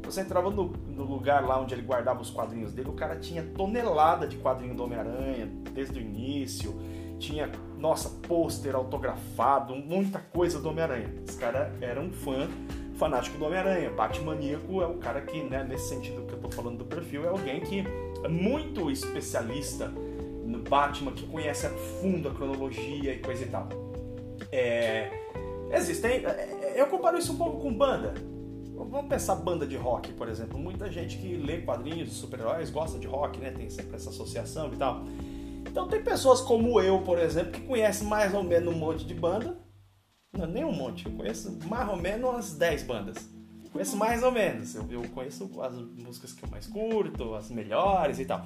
[0.04, 3.42] Você entrava no, no, lugar lá onde ele guardava os quadrinhos dele, o cara tinha
[3.56, 6.76] tonelada de quadrinho do Homem-Aranha desde o início
[7.22, 7.50] tinha,
[7.82, 11.12] nossa, pôster autografado, muita coisa do Homem-Aranha.
[11.28, 12.48] Esse cara era um fã
[12.94, 13.90] fanático do Homem-Aranha.
[13.90, 17.30] Batmaníaco é o cara que, né, nesse sentido que eu tô falando do perfil, é
[17.30, 17.84] alguém que
[18.24, 23.68] é muito especialista no Batman, que conhece a fundo a cronologia e coisa e tal.
[24.52, 25.10] É,
[25.72, 26.24] existem.
[26.24, 28.14] É, eu comparo isso um pouco com banda.
[28.76, 30.60] Vamos pensar banda de rock, por exemplo.
[30.60, 33.50] Muita gente que lê quadrinhos de super-heróis gosta de rock, né?
[33.50, 35.04] Tem sempre essa associação e tal.
[35.72, 39.14] Então tem pessoas como eu, por exemplo, que conhecem mais ou menos um monte de
[39.14, 39.58] banda.
[40.34, 43.30] Não, nem um monte, eu conheço mais ou menos umas 10 bandas.
[43.72, 44.76] Conheço mais ou menos.
[44.76, 48.46] Eu, eu, conheço as músicas que eu mais curto, as melhores e tal.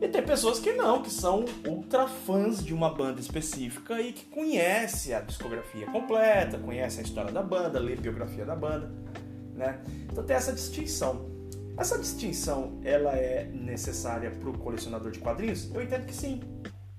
[0.00, 4.26] E tem pessoas que não, que são ultra fãs de uma banda específica e que
[4.26, 8.88] conhece a discografia completa, conhece a história da banda, lê a biografia da banda,
[9.56, 9.82] né?
[10.08, 11.29] Então tem essa distinção.
[11.80, 15.74] Essa distinção, ela é necessária para o colecionador de quadrinhos?
[15.74, 16.38] Eu entendo que sim.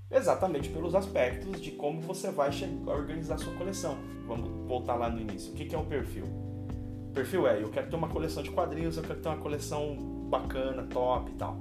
[0.10, 2.50] Exatamente pelos aspectos de como você vai
[2.88, 3.96] organizar sua coleção.
[4.26, 5.54] Vamos voltar lá no início.
[5.54, 6.26] O que é o perfil?
[6.26, 9.96] O perfil é, eu quero ter uma coleção de quadrinhos, eu quero ter uma coleção
[10.32, 11.54] bacana, top e tal.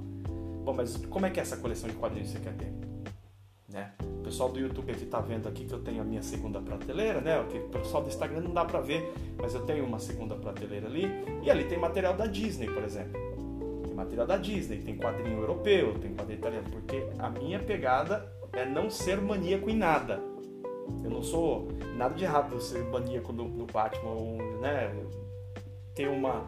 [0.65, 2.73] Bom, mas como é que é essa coleção de quadrinhos que você quer ter?
[3.69, 3.91] Né?
[4.31, 7.37] Pessoal do YouTube aqui tá vendo aqui que eu tenho a minha segunda prateleira, né?
[7.41, 11.05] O pessoal do Instagram não dá para ver, mas eu tenho uma segunda prateleira ali.
[11.43, 13.11] E ali tem material da Disney, por exemplo.
[13.83, 18.63] Tem material da Disney, tem quadrinho europeu, tem quadrinho italiano, porque a minha pegada é
[18.63, 20.21] não ser maníaco em nada.
[21.03, 21.67] Eu não sou
[21.97, 24.15] nada de errado ser maníaco no, no Batman,
[24.61, 24.95] né?
[25.93, 26.47] Ter uma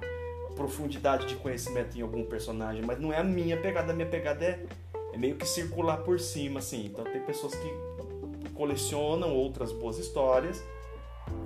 [0.56, 3.92] profundidade de conhecimento em algum personagem, mas não é a minha pegada.
[3.92, 4.66] A minha pegada é,
[5.14, 6.88] é meio que circular por cima, assim.
[6.88, 10.62] Então tem pessoas que colecionam outras boas histórias.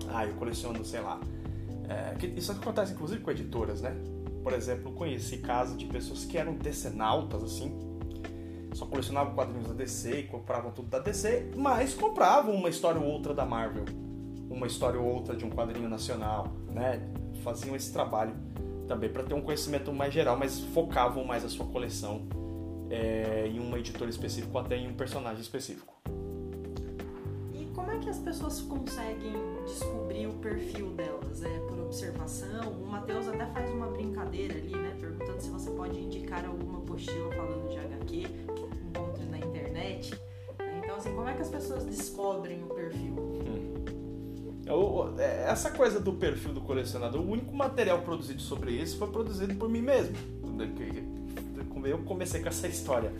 [0.09, 1.19] Ah, eu coleciono, sei lá.
[1.89, 3.95] É, que isso acontece inclusive com editoras, né?
[4.41, 7.77] Por exemplo, conheci casos de pessoas que eram decenautas, assim,
[8.73, 13.07] só colecionavam quadrinhos da DC e compravam tudo da DC, mas compravam uma história ou
[13.07, 13.83] outra da Marvel,
[14.49, 17.01] uma história ou outra de um quadrinho nacional, né?
[17.43, 18.33] Faziam esse trabalho
[18.87, 22.27] também para ter um conhecimento mais geral, mas focavam mais a sua coleção
[22.89, 25.93] é, em uma editora específica ou até em um personagem específico.
[27.53, 29.33] E como é que as pessoas conseguem
[29.65, 31.43] descobrir o perfil delas?
[31.43, 32.71] É por observação?
[32.71, 34.95] O Matheus até faz uma brincadeira ali, né?
[34.99, 40.19] Perguntando se você pode indicar alguma apostila falando de HQ que encontre na internet.
[40.77, 43.15] Então, assim, como é que as pessoas descobrem o perfil?
[45.17, 49.55] É, essa coisa do perfil do colecionador, o único material produzido sobre isso foi produzido
[49.55, 50.15] por mim mesmo.
[51.91, 53.11] Eu comecei com essa história.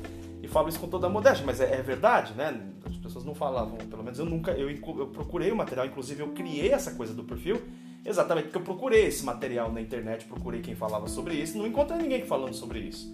[0.41, 2.55] E falo isso com toda a modéstia, mas é, é verdade, né?
[2.85, 4.51] As pessoas não falavam, pelo menos eu nunca.
[4.51, 7.61] Eu, eu procurei o material, inclusive eu criei essa coisa do perfil
[8.07, 11.99] exatamente porque eu procurei esse material na internet, procurei quem falava sobre isso, não encontrei
[11.99, 13.13] ninguém falando sobre isso.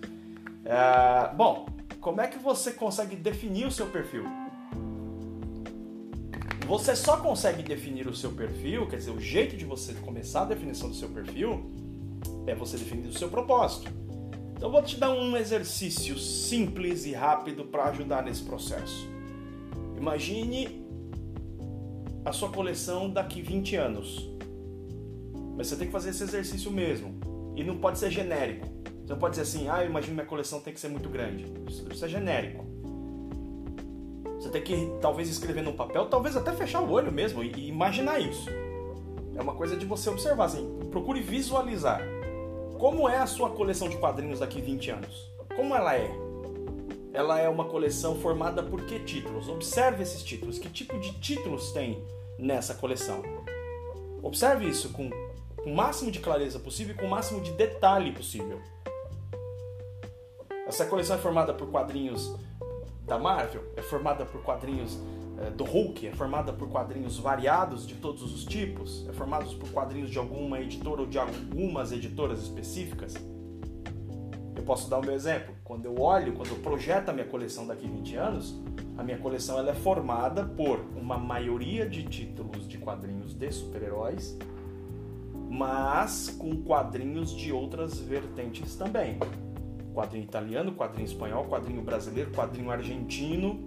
[0.64, 1.66] É, bom,
[2.00, 4.24] como é que você consegue definir o seu perfil?
[6.68, 10.46] Você só consegue definir o seu perfil, quer dizer, o jeito de você começar a
[10.46, 11.66] definição do seu perfil
[12.46, 13.92] é você definir o seu propósito.
[14.64, 19.06] Então vou te dar um exercício simples e rápido para ajudar nesse processo.
[19.98, 20.86] Imagine
[22.24, 24.26] a sua coleção daqui 20 anos.
[25.58, 27.14] Mas você tem que fazer esse exercício mesmo.
[27.58, 28.66] E não pode ser genérico.
[29.06, 31.46] Você não pode dizer assim, ah, eu imagino minha coleção tem que ser muito grande.
[31.92, 32.66] Isso é genérico.
[34.40, 38.18] Você tem que talvez escrever num papel, talvez até fechar o olho mesmo e, imaginar
[38.18, 38.50] isso.
[39.36, 42.13] É uma coisa de você observar, assim, procure visualizar.
[42.84, 45.32] Como é a sua coleção de quadrinhos daqui 20 anos?
[45.56, 46.12] Como ela é?
[47.14, 49.48] Ela é uma coleção formada por que títulos?
[49.48, 50.60] Observe esses títulos.
[50.60, 52.06] Que tipo de títulos tem
[52.38, 53.24] nessa coleção?
[54.22, 55.10] Observe isso com
[55.66, 58.62] o máximo de clareza possível e com o máximo de detalhe possível.
[60.68, 62.36] Essa coleção é formada por quadrinhos
[63.06, 65.00] da Marvel, é formada por quadrinhos
[65.50, 70.10] do Hulk, é formada por quadrinhos variados de todos os tipos, é formada por quadrinhos
[70.10, 73.16] de alguma editora ou de algumas editoras específicas.
[74.56, 75.54] Eu posso dar o meu exemplo.
[75.64, 78.62] Quando eu olho, quando eu projeto a minha coleção daqui 20 anos,
[78.98, 84.38] a minha coleção ela é formada por uma maioria de títulos de quadrinhos de super-heróis,
[85.50, 89.20] mas com quadrinhos de outras vertentes também
[89.94, 93.64] quadrinho italiano, quadrinho espanhol, quadrinho brasileiro, quadrinho argentino.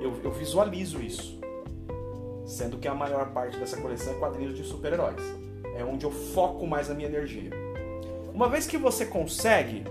[0.00, 1.38] Eu, eu visualizo isso.
[2.46, 5.22] Sendo que a maior parte dessa coleção é quadrinhos de super-heróis.
[5.76, 7.50] É onde eu foco mais a minha energia.
[8.32, 9.84] Uma vez que você consegue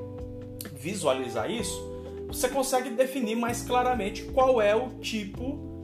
[0.73, 1.81] visualizar isso,
[2.27, 5.75] você consegue definir mais claramente qual é o tipo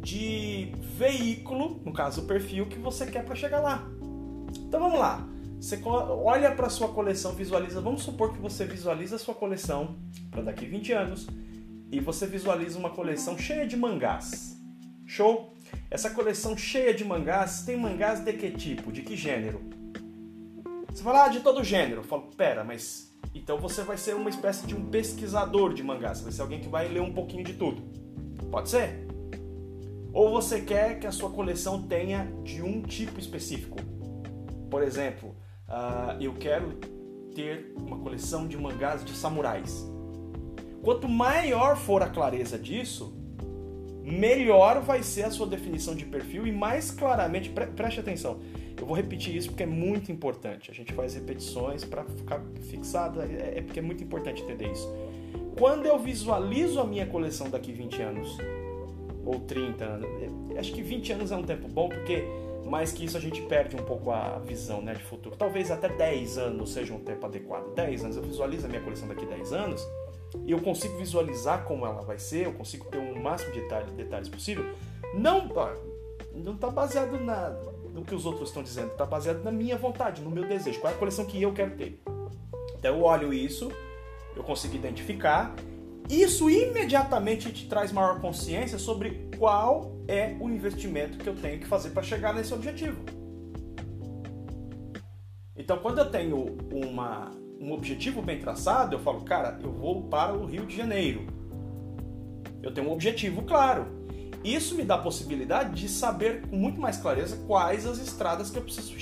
[0.00, 3.88] de veículo, no caso o perfil, que você quer para chegar lá.
[4.58, 5.28] Então vamos lá.
[5.60, 7.80] Você olha para sua coleção, visualiza.
[7.80, 9.96] Vamos supor que você visualiza a sua coleção
[10.30, 11.26] para daqui 20 anos
[11.90, 14.56] e você visualiza uma coleção cheia de mangás.
[15.06, 15.54] Show?
[15.90, 18.92] Essa coleção cheia de mangás tem mangás de que tipo?
[18.92, 19.60] De que gênero?
[20.88, 22.00] Você fala, ah, de todo gênero.
[22.00, 26.18] Eu falo, pera, mas então você vai ser uma espécie de um pesquisador de mangás.
[26.18, 27.82] Você vai ser alguém que vai ler um pouquinho de tudo.
[28.50, 29.06] Pode ser?
[30.12, 33.76] Ou você quer que a sua coleção tenha de um tipo específico?
[34.68, 35.36] Por exemplo,
[35.68, 36.74] uh, eu quero
[37.34, 39.88] ter uma coleção de mangás de samurais.
[40.82, 43.12] Quanto maior for a clareza disso,
[44.02, 48.40] melhor vai ser a sua definição de perfil e mais claramente, pre preste atenção,
[48.78, 50.70] eu vou repetir isso porque é muito importante.
[50.70, 54.90] A gente faz repetições para ficar fixado, é, é porque é muito importante entender isso.
[55.58, 58.38] Quando eu visualizo a minha coleção daqui 20 anos,
[59.24, 60.08] ou 30 anos,
[60.58, 62.24] acho que 20 anos é um tempo bom porque
[62.64, 65.36] mais que isso a gente perde um pouco a visão né, de futuro.
[65.36, 67.74] Talvez até 10 anos seja um tempo adequado.
[67.74, 69.86] 10 anos, eu visualizo a minha coleção daqui a 10 anos
[70.44, 73.60] e eu consigo visualizar como ela vai ser, eu consigo ter o um máximo de
[73.60, 74.64] detalhes, detalhes possível.
[75.14, 75.48] Não
[76.34, 77.50] não está baseado na,
[77.92, 80.92] no que os outros estão dizendo, está baseado na minha vontade, no meu desejo, qual
[80.92, 82.00] é a coleção que eu quero ter.
[82.78, 83.70] Então eu olho isso,
[84.36, 85.54] eu consigo identificar
[86.10, 91.66] isso imediatamente te traz maior consciência sobre qual é o investimento que eu tenho que
[91.68, 92.96] fazer para chegar nesse objetivo.
[95.56, 100.32] Então, quando eu tenho uma, um objetivo bem traçado, eu falo, cara, eu vou para
[100.32, 101.26] o Rio de Janeiro.
[102.62, 103.86] Eu tenho um objetivo claro.
[104.42, 108.56] Isso me dá a possibilidade de saber com muito mais clareza quais as estradas que
[108.56, 108.94] eu preciso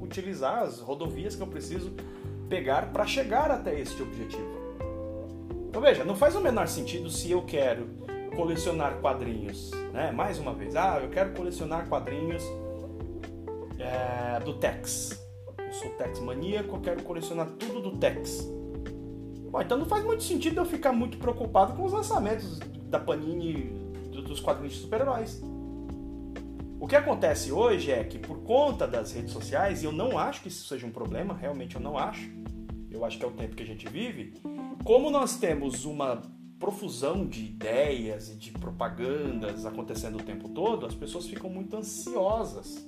[0.00, 1.92] utilizar, as rodovias que eu preciso
[2.48, 4.56] pegar para chegar até este objetivo.
[5.68, 7.88] Então veja, não faz o menor sentido se eu quero
[8.34, 10.10] colecionar quadrinhos, né?
[10.10, 12.42] Mais uma vez, ah, eu quero colecionar quadrinhos
[13.78, 15.25] é, do Tex.
[15.66, 18.48] Eu sou Tex maníaco, eu quero colecionar tudo do Tex.
[19.50, 23.84] Bom, então não faz muito sentido eu ficar muito preocupado com os lançamentos da Panini
[24.22, 25.42] dos quadrinhos de super-heróis.
[26.78, 30.42] O que acontece hoje é que por conta das redes sociais, e eu não acho
[30.42, 32.30] que isso seja um problema, realmente eu não acho.
[32.90, 34.34] Eu acho que é o tempo que a gente vive.
[34.84, 36.22] Como nós temos uma
[36.58, 42.86] profusão de ideias e de propagandas acontecendo o tempo todo, as pessoas ficam muito ansiosas.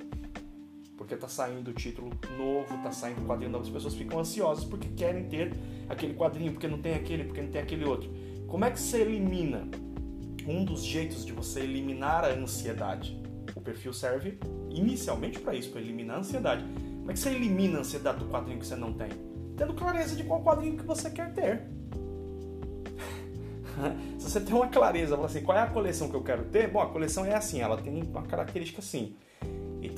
[0.98, 4.88] Porque tá saindo o título novo, tá saindo quadrinho novo, as pessoas ficam ansiosas porque
[4.88, 5.52] querem ter
[5.88, 8.12] aquele quadrinho, porque não tem aquele, porque não tem aquele outro.
[8.48, 9.68] Como é que você elimina?
[10.46, 13.16] Um dos jeitos de você eliminar a ansiedade.
[13.54, 14.38] O perfil serve
[14.70, 16.64] inicialmente para isso, para eliminar a ansiedade.
[16.64, 19.08] Como é que você elimina a ansiedade do quadrinho que você não tem?
[19.56, 21.62] Tendo clareza de qual quadrinho que você quer ter.
[24.18, 26.68] Se você tem uma clareza, assim, qual é a coleção que eu quero ter?
[26.68, 29.14] Bom, a coleção é assim, ela tem uma característica assim.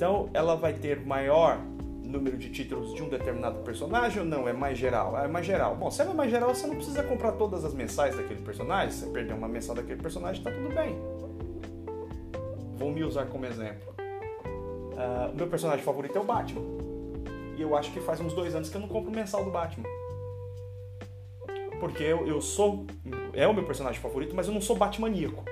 [0.01, 1.59] Então, ela vai ter maior
[2.03, 4.49] número de títulos de um determinado personagem ou não?
[4.49, 5.15] É mais geral?
[5.15, 5.75] É mais geral.
[5.75, 8.89] Bom, se é mais geral, você não precisa comprar todas as mensais daquele personagem.
[8.89, 10.97] Se você perder uma mensal daquele personagem, tá tudo bem.
[12.79, 13.93] Vou me usar como exemplo.
[13.99, 16.63] Uh, meu personagem favorito é o Batman.
[17.55, 19.87] E eu acho que faz uns dois anos que eu não compro mensal do Batman
[21.79, 22.87] porque eu, eu sou.
[23.33, 25.50] É o meu personagem favorito, mas eu não sou Batmaníaco.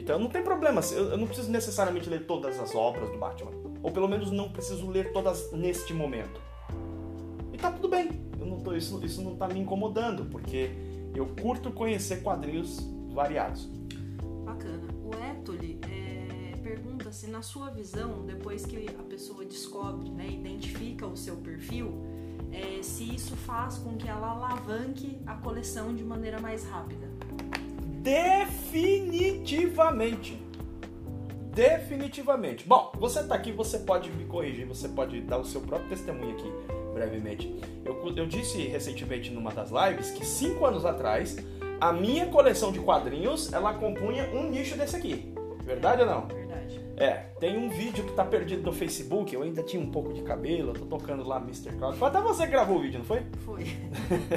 [0.00, 3.50] Então não tem problema, eu, não preciso necessariamente ler todas as obras do Batman.
[3.82, 6.40] Ou pelo menos não preciso ler todas neste momento.
[7.52, 8.08] E tá tudo bem,
[8.64, 10.70] tô, isso, isso não tá me incomodando, porque
[11.14, 12.78] eu curto conhecer quadrinhos
[13.12, 13.68] variados.
[14.44, 14.88] Bacana.
[15.04, 21.06] O Etoli é, pergunta se, na sua visão, depois que a pessoa descobre, né, identifica
[21.06, 21.92] o seu perfil,
[22.52, 27.09] é, se isso faz com que ela alavanque a coleção de maneira mais rápida.
[28.00, 30.42] Definitivamente.
[31.54, 32.66] Definitivamente.
[32.66, 36.32] Bom, você está aqui, você pode me corrigir, você pode dar o seu próprio testemunho
[36.32, 36.50] aqui
[36.94, 37.54] brevemente.
[37.84, 41.36] Eu, eu disse recentemente numa das lives que cinco anos atrás
[41.80, 45.34] a minha coleção de quadrinhos ela compunha um nicho desse aqui.
[45.64, 46.39] Verdade ou não?
[47.00, 50.20] É, tem um vídeo que tá perdido no Facebook, eu ainda tinha um pouco de
[50.20, 51.72] cabelo, eu tô tocando lá Mr.
[51.72, 51.96] Cloud.
[51.96, 53.24] Foi até você que gravou o vídeo, não foi?
[53.38, 53.64] Foi.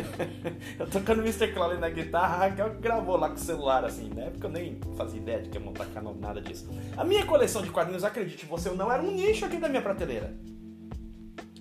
[0.79, 1.51] eu tocando Mr.
[1.51, 4.29] Cloud na guitarra, a Raquel gravou lá com o celular, assim, né?
[4.29, 6.69] Porque eu nem fazia ideia de que ia montar canal, nada disso.
[6.95, 9.81] A minha coleção de quadrinhos, acredite você ou não, era um nicho aqui da minha
[9.81, 10.33] prateleira.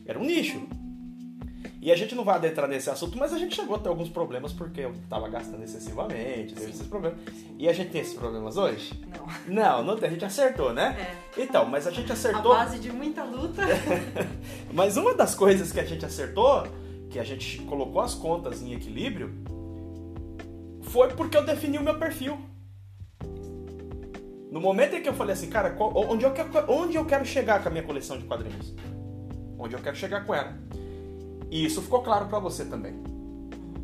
[0.06, 0.68] Era um nicho.
[1.82, 4.08] E a gente não vai adentrar nesse assunto, mas a gente chegou a ter alguns
[4.08, 6.70] problemas porque eu tava gastando excessivamente, teve Sim.
[6.70, 7.18] esses problemas.
[7.58, 8.92] E a gente tem esses problemas hoje?
[9.48, 9.52] Não.
[9.52, 10.96] Não, não tem, a gente acertou, né?
[11.36, 11.42] É.
[11.42, 12.52] Então, mas a gente acertou.
[12.52, 13.62] A base de muita luta.
[14.72, 16.68] mas uma das coisas que a gente acertou,
[17.10, 19.32] que a gente colocou as contas em equilíbrio,
[20.82, 22.38] foi porque eu defini o meu perfil.
[24.52, 27.60] No momento em que eu falei assim, cara, onde eu quero, onde eu quero chegar
[27.60, 28.72] com a minha coleção de quadrinhos?
[29.58, 30.56] Onde eu quero chegar com ela?
[31.52, 32.94] E isso ficou claro para você também.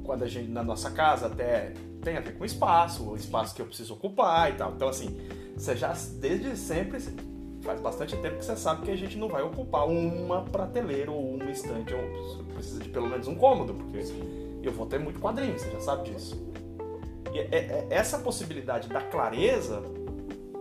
[0.03, 3.61] Quando a gente, na nossa casa, até tem a ver com espaço, o espaço que
[3.61, 4.73] eu preciso ocupar e tal.
[4.73, 5.15] Então, assim,
[5.55, 6.99] você já, desde sempre,
[7.61, 11.35] faz bastante tempo que você sabe que a gente não vai ocupar uma prateleira ou
[11.35, 13.99] uma estante, ou precisa de pelo menos um cômodo, porque
[14.63, 16.43] eu vou ter muito quadrinho, você já sabe disso.
[17.35, 19.83] E é, é, essa possibilidade da clareza,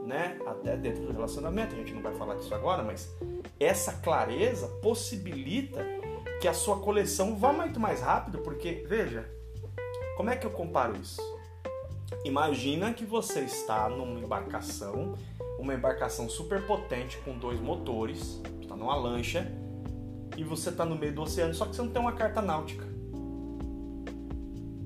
[0.06, 3.10] né, até dentro do relacionamento, a gente não vai falar disso agora, mas
[3.58, 5.97] essa clareza possibilita
[6.40, 9.30] que a sua coleção vá muito mais rápido, porque, veja,
[10.16, 11.22] como é que eu comparo isso?
[12.24, 15.16] Imagina que você está numa embarcação,
[15.60, 19.52] uma embarcação super potente com dois motores, está numa lancha,
[20.36, 22.86] e você está no meio do oceano, só que você não tem uma carta náutica.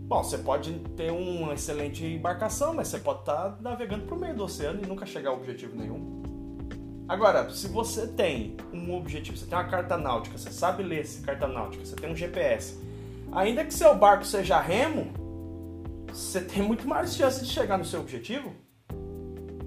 [0.08, 4.20] Bom, você pode ter uma excelente embarcação, mas você pode estar tá navegando para o
[4.20, 6.21] meio do oceano e nunca chegar a objetivo nenhum.
[7.12, 11.22] Agora, se você tem um objetivo, você tem uma carta náutica, você sabe ler essa
[11.22, 12.80] carta náutica, você tem um GPS,
[13.34, 15.12] ainda que seu barco seja remo,
[16.08, 18.54] você tem muito mais chance de chegar no seu objetivo.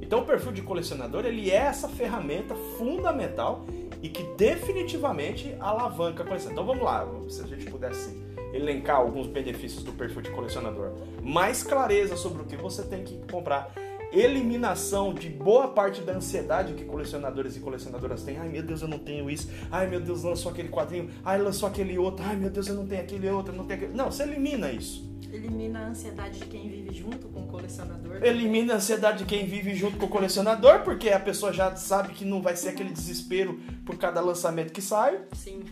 [0.00, 3.66] Então o perfil de colecionador ele é essa ferramenta fundamental
[4.00, 6.50] e que definitivamente alavanca a coleção.
[6.50, 8.18] Então vamos lá, se a gente pudesse
[8.54, 10.92] elencar alguns benefícios do perfil de colecionador.
[11.22, 13.70] Mais clareza sobre o que você tem que comprar
[14.18, 18.38] eliminação de boa parte da ansiedade que colecionadores e colecionadoras têm.
[18.38, 19.50] Ai meu Deus, eu não tenho isso.
[19.70, 21.10] Ai meu Deus, lançou aquele quadrinho.
[21.24, 22.24] Ai, lançou aquele outro.
[22.24, 23.96] Ai meu Deus, eu não tenho aquele outro, não tenho aquele.
[23.96, 25.12] Não, você elimina isso.
[25.32, 28.22] Elimina a ansiedade de quem vive junto com o colecionador.
[28.22, 32.12] Elimina a ansiedade de quem vive junto com o colecionador, porque a pessoa já sabe
[32.12, 35.20] que não vai ser aquele desespero por cada lançamento que sai.
[35.32, 35.64] Sim.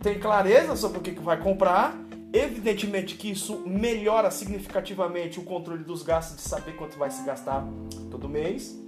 [0.00, 1.96] Tem clareza sobre o que vai comprar.
[2.32, 7.66] Evidentemente que isso melhora significativamente o controle dos gastos de saber quanto vai se gastar
[8.10, 8.78] todo mês.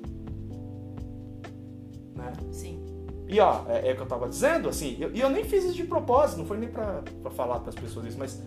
[2.15, 2.33] Né?
[2.51, 2.83] Sim.
[3.29, 5.65] E ó, é, é o que eu tava dizendo, assim, e eu, eu nem fiz
[5.65, 8.43] isso de propósito, não foi nem pra, pra falar pras pessoas isso, mas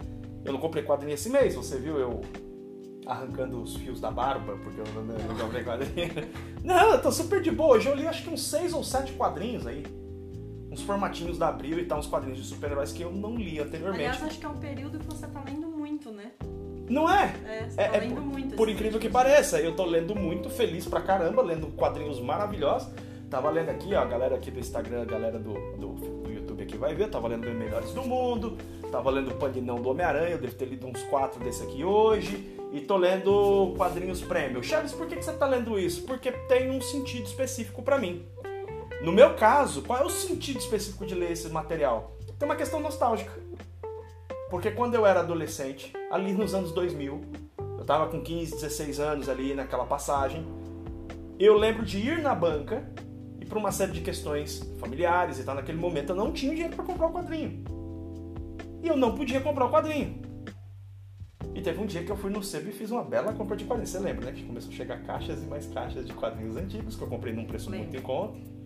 [0.46, 2.22] eu não comprei quadrinho esse mês, você viu eu
[3.06, 6.12] arrancando os fios da barba, porque eu não, não comprei quadrinho.
[6.64, 9.14] Não, eu tô super de boa, hoje eu li acho que uns seis ou sete
[9.14, 9.86] quadrinhos aí.
[10.78, 14.06] Uns formatinhos da Abril e tal, uns quadrinhos de super-heróis que eu não li anteriormente.
[14.06, 16.32] Aliás, acho que é um período que você tá lendo muito, né?
[16.88, 17.34] Não é?
[17.46, 18.56] É, você É, tá é lendo por, muito.
[18.56, 18.76] por assim.
[18.76, 22.90] incrível que pareça, eu tô lendo muito, feliz pra caramba, lendo quadrinhos maravilhosos.
[23.28, 25.88] Tava lendo aqui, ó, a galera aqui do Instagram, a galera do, do,
[26.24, 28.56] do YouTube aqui vai ver, tava lendo Os Melhores do Mundo,
[28.92, 32.56] tava lendo o Paninão do Homem-Aranha, eu devo ter lido uns quatro desse aqui hoje,
[32.72, 34.64] e tô lendo quadrinhos prêmio.
[34.64, 36.04] Chaves, por que, que você tá lendo isso?
[36.04, 38.26] Porque tem um sentido específico pra mim.
[39.02, 42.18] No meu caso, qual é o sentido específico de ler esse material?
[42.40, 43.32] Tem uma questão nostálgica.
[44.50, 47.22] Porque quando eu era adolescente, ali nos anos 2000,
[47.78, 50.44] eu tava com 15, 16 anos ali naquela passagem,
[51.38, 52.92] eu lembro de ir na banca
[53.40, 56.76] e por uma série de questões familiares e tal, naquele momento eu não tinha dinheiro
[56.76, 57.64] para comprar o quadrinho.
[58.82, 60.22] E eu não podia comprar o quadrinho.
[61.54, 63.66] E teve um dia que eu fui no sebo e fiz uma bela compra de
[63.66, 63.92] quadrinhos.
[63.92, 64.32] Você lembra, né?
[64.32, 67.46] Que começou a chegar caixas e mais caixas de quadrinhos antigos que eu comprei num
[67.46, 68.57] preço muito em conta.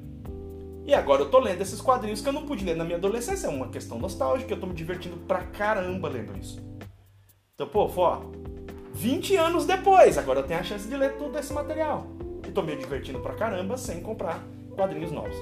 [0.85, 3.47] E agora eu tô lendo esses quadrinhos que eu não pude ler na minha adolescência.
[3.47, 6.59] É uma questão nostálgica, eu tô me divertindo pra caramba lendo isso.
[7.53, 8.21] Então, pô, ó,
[8.93, 12.07] 20 anos depois, agora eu tenho a chance de ler todo esse material.
[12.47, 14.43] E tô me divertindo pra caramba sem comprar
[14.75, 15.35] quadrinhos novos.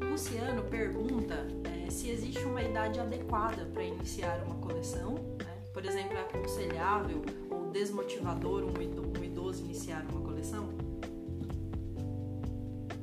[0.00, 5.14] O Luciano pergunta é, se existe uma idade adequada para iniciar uma coleção.
[5.38, 5.56] né?
[5.72, 10.68] Por exemplo, é aconselhável ou desmotivador um idoso iniciar uma coleção?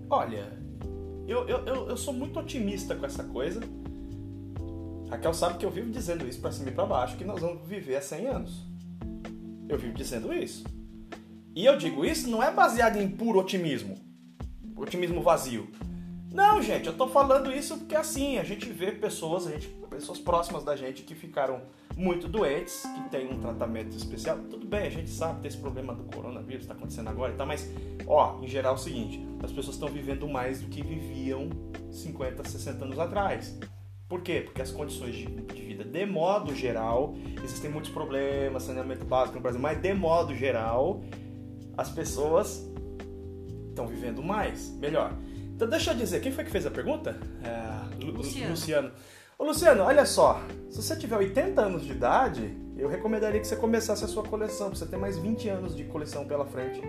[0.10, 0.58] Olha,
[1.28, 3.61] eu, eu, eu, eu sou muito otimista com essa coisa.
[5.09, 7.67] Raquel sabe que eu vivo dizendo isso pra cima e pra baixo, que nós vamos
[7.67, 8.65] viver há 100 anos.
[9.67, 10.63] Eu vivo dizendo isso.
[11.55, 13.97] E eu digo isso não é baseado em puro otimismo.
[14.75, 15.69] Otimismo vazio.
[16.32, 20.19] Não, gente, eu tô falando isso porque assim, a gente vê pessoas, a gente, pessoas
[20.19, 21.61] próximas da gente que ficaram
[21.98, 24.38] muito doentes, que tem um tratamento especial.
[24.50, 27.70] Tudo bem, a gente sabe desse problema do coronavírus, tá acontecendo agora e tal, mas,
[28.06, 31.50] ó, em geral é o seguinte, as pessoas estão vivendo mais do que viviam
[31.91, 33.58] 50, 60 anos atrás.
[34.08, 34.41] Por quê?
[34.45, 39.41] Porque as condições de, de vida, de modo geral, existem muitos problemas, saneamento básico no
[39.41, 41.02] Brasil, mas de modo geral,
[41.76, 42.70] as pessoas
[43.70, 45.14] estão vivendo mais, melhor.
[45.56, 47.20] Então deixa eu dizer, quem foi que fez a pergunta?
[47.43, 48.52] É, Lu- Luciano.
[48.52, 48.91] Luciano.
[49.40, 53.56] Ô Luciano, olha só, se você tiver 80 anos de idade, eu recomendaria que você
[53.56, 56.82] começasse a sua coleção, pra você ter mais 20 anos de coleção pela frente.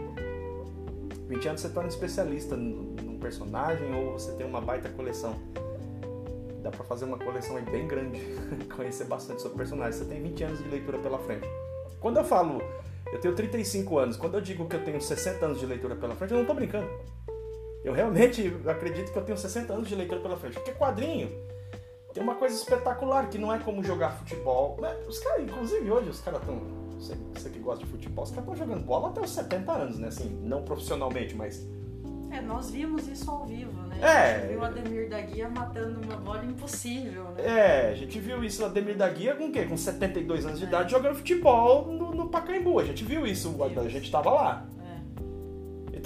[1.29, 5.39] 20 anos você torna especialista num personagem ou você tem uma baita coleção.
[6.63, 8.19] Dá pra fazer uma coleção aí bem grande,
[8.75, 9.97] conhecer bastante sobre personagens.
[9.97, 11.47] Você tem 20 anos de leitura pela frente.
[12.01, 12.63] Quando eu falo,
[13.13, 16.17] eu tenho 35 anos, quando eu digo que eu tenho 60 anos de leitura pela
[16.17, 16.89] frente, eu não tô brincando.
[17.85, 20.55] Eu realmente acredito que eu tenho 60 anos de leitura pela frente.
[20.55, 21.31] Porque quadrinho
[22.19, 24.77] tem uma coisa espetacular, que não é como jogar futebol.
[24.81, 24.93] né?
[25.07, 26.61] Os caras, inclusive hoje, os caras estão.
[26.99, 29.99] Você, você que gosta de futebol, os caras estão jogando bola até os 70 anos,
[30.01, 30.09] né?
[30.09, 31.65] Assim, não profissionalmente, mas.
[32.31, 34.01] É, nós vimos isso ao vivo, né?
[34.03, 34.35] É.
[34.35, 37.47] A gente viu o Ademir da Guia matando uma bola impossível, né?
[37.47, 39.65] É, a gente viu isso, Ademir da Guia com o quê?
[39.65, 42.81] Com 72 anos de idade jogando futebol no, no Pacaembu.
[42.81, 44.68] A gente viu isso, a gente tava lá.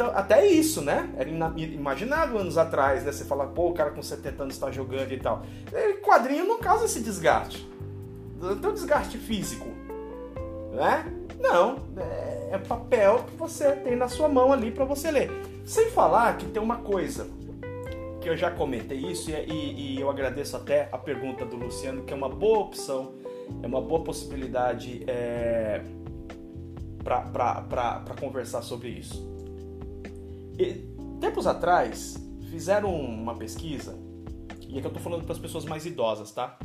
[0.02, 0.04] É.
[0.04, 1.10] Então, até isso, né?
[1.16, 3.12] Era imaginável anos atrás, né?
[3.12, 5.42] Você falar, pô, o cara com 70 anos tá jogando e tal.
[5.72, 7.68] E quadrinho não causa esse desgaste.
[8.40, 9.68] Não tem um desgaste físico,
[10.72, 11.04] né?
[11.38, 15.30] Não, é, é papel que você tem na sua mão ali pra você ler.
[15.64, 17.28] Sem falar que tem uma coisa
[18.20, 22.02] que eu já comentei isso e, e- e eu agradeço até a pergunta do Luciano,
[22.04, 23.14] que é uma boa opção,
[23.62, 25.80] é uma boa possibilidade é,
[27.04, 29.31] para conversar sobre isso.
[30.58, 30.84] E,
[31.20, 32.16] tempos atrás,
[32.50, 33.96] fizeram uma pesquisa,
[34.68, 36.58] e aqui eu tô falando para as pessoas mais idosas, tá?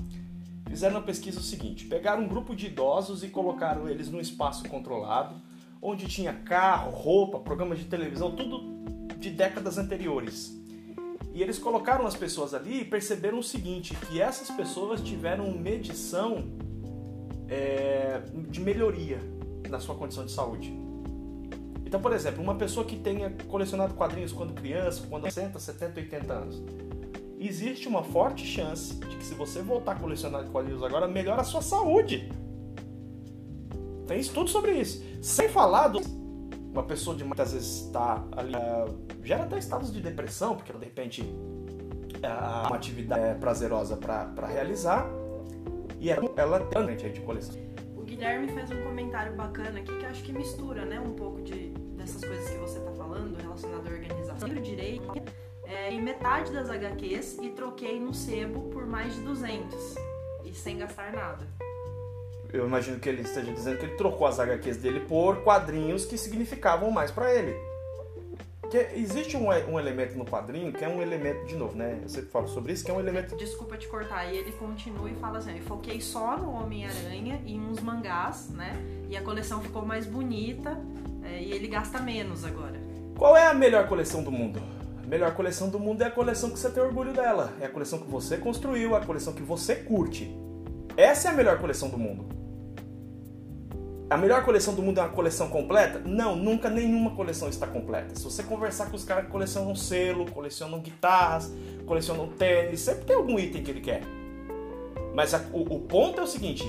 [0.70, 4.68] Fizeram uma pesquisa o seguinte: pegaram um grupo de idosos e colocaram eles num espaço
[4.68, 5.36] controlado,
[5.82, 8.78] onde tinha carro, roupa, programas de televisão, tudo
[9.18, 10.56] de décadas anteriores.
[11.34, 16.46] E eles colocaram as pessoas ali e perceberam o seguinte: que essas pessoas tiveram medição
[17.48, 19.20] é, de melhoria
[19.70, 20.87] na sua condição de saúde.
[21.88, 26.34] Então, por exemplo, uma pessoa que tenha colecionado quadrinhos quando criança, quando 60, 70, 80
[26.34, 26.62] anos,
[27.40, 31.46] existe uma forte chance de que se você voltar a colecionar quadrinhos agora, melhora a
[31.46, 32.30] sua saúde.
[34.06, 35.02] Tem estudo sobre isso.
[35.22, 36.02] Sem falar do
[36.74, 40.84] uma pessoa de muitas vezes está ali, uh, gera até estados de depressão, porque de
[40.84, 45.08] repente uh, uma atividade é prazerosa para realizar
[46.02, 47.66] e ela, ela tem de coleção.
[48.18, 52.20] Guilherme fez um comentário bacana aqui que acho que mistura né, um pouco de, dessas
[52.20, 55.13] coisas que você está falando relacionado à organização do direito
[55.63, 59.95] é, em metade das HQs e troquei no sebo por mais de 200
[60.45, 61.47] e sem gastar nada
[62.51, 66.18] eu imagino que ele esteja dizendo que ele trocou as HQs dele por quadrinhos que
[66.18, 67.53] significavam mais para ele.
[68.70, 71.99] Que existe um, um elemento no quadrinho que é um elemento, de novo, né?
[72.03, 73.36] Eu sempre falo sobre isso, que é um elemento.
[73.38, 77.57] Desculpa te cortar, e ele continua e fala assim: eu foquei só no Homem-Aranha e
[77.57, 78.76] uns mangás, né?
[79.09, 80.78] E a coleção ficou mais bonita
[81.24, 82.78] é, e ele gasta menos agora.
[83.18, 84.61] Qual é a melhor coleção do mundo?
[85.03, 87.53] A melhor coleção do mundo é a coleção que você tem orgulho dela.
[87.61, 90.30] É a coleção que você construiu, a coleção que você curte.
[90.97, 92.37] Essa é a melhor coleção do mundo.
[94.10, 96.01] A melhor coleção do mundo é uma coleção completa?
[96.05, 98.16] Não, nunca nenhuma coleção está completa.
[98.16, 101.51] Se você conversar com os caras que colecionam selo, colecionam guitarras,
[101.86, 104.01] colecionam tênis, sempre tem algum item que ele quer.
[105.14, 106.64] Mas a, o, o, ponto é o seguinte: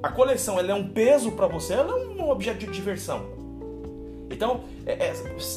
[0.00, 3.34] a coleção ela é um peso para você, ela é um objeto de diversão.
[4.30, 5.14] Então, é, é,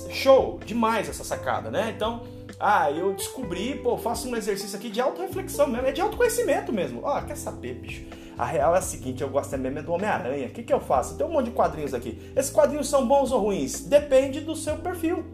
[0.09, 1.93] show, demais essa sacada, né?
[1.95, 2.23] Então,
[2.59, 7.01] ah, eu descobri, pô, faço um exercício aqui de auto-reflexão mesmo, é de autoconhecimento mesmo.
[7.03, 8.03] Oh, quer saber, bicho?
[8.39, 10.47] A real é a seguinte, eu gosto mesmo do Homem-Aranha.
[10.47, 11.17] O que, que eu faço?
[11.17, 12.31] Tem um monte de quadrinhos aqui.
[12.33, 13.81] Esses quadrinhos são bons ou ruins?
[13.81, 15.25] Depende do seu perfil.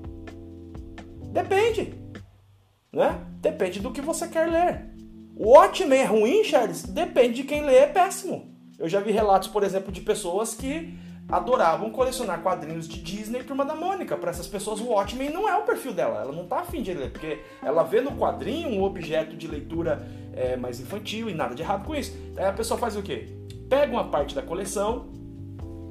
[1.31, 1.93] Depende.
[2.91, 3.23] Né?
[3.41, 4.89] Depende do que você quer ler.
[5.35, 6.81] O Watchmen é ruim, Charles?
[6.81, 8.51] Depende de quem lê, é péssimo.
[8.79, 10.97] Eu já vi relatos, por exemplo, de pessoas que
[11.35, 14.15] adoravam colecionar quadrinhos de Disney e Turma da Mônica.
[14.15, 16.21] Para essas pessoas, o Watchmen não é o perfil dela.
[16.21, 20.07] Ela não tá afim de ler, porque ela vê no quadrinho um objeto de leitura
[20.33, 22.15] é, mais infantil e nada de errado com isso.
[22.37, 23.27] Aí a pessoa faz o quê?
[23.69, 25.07] Pega uma parte da coleção,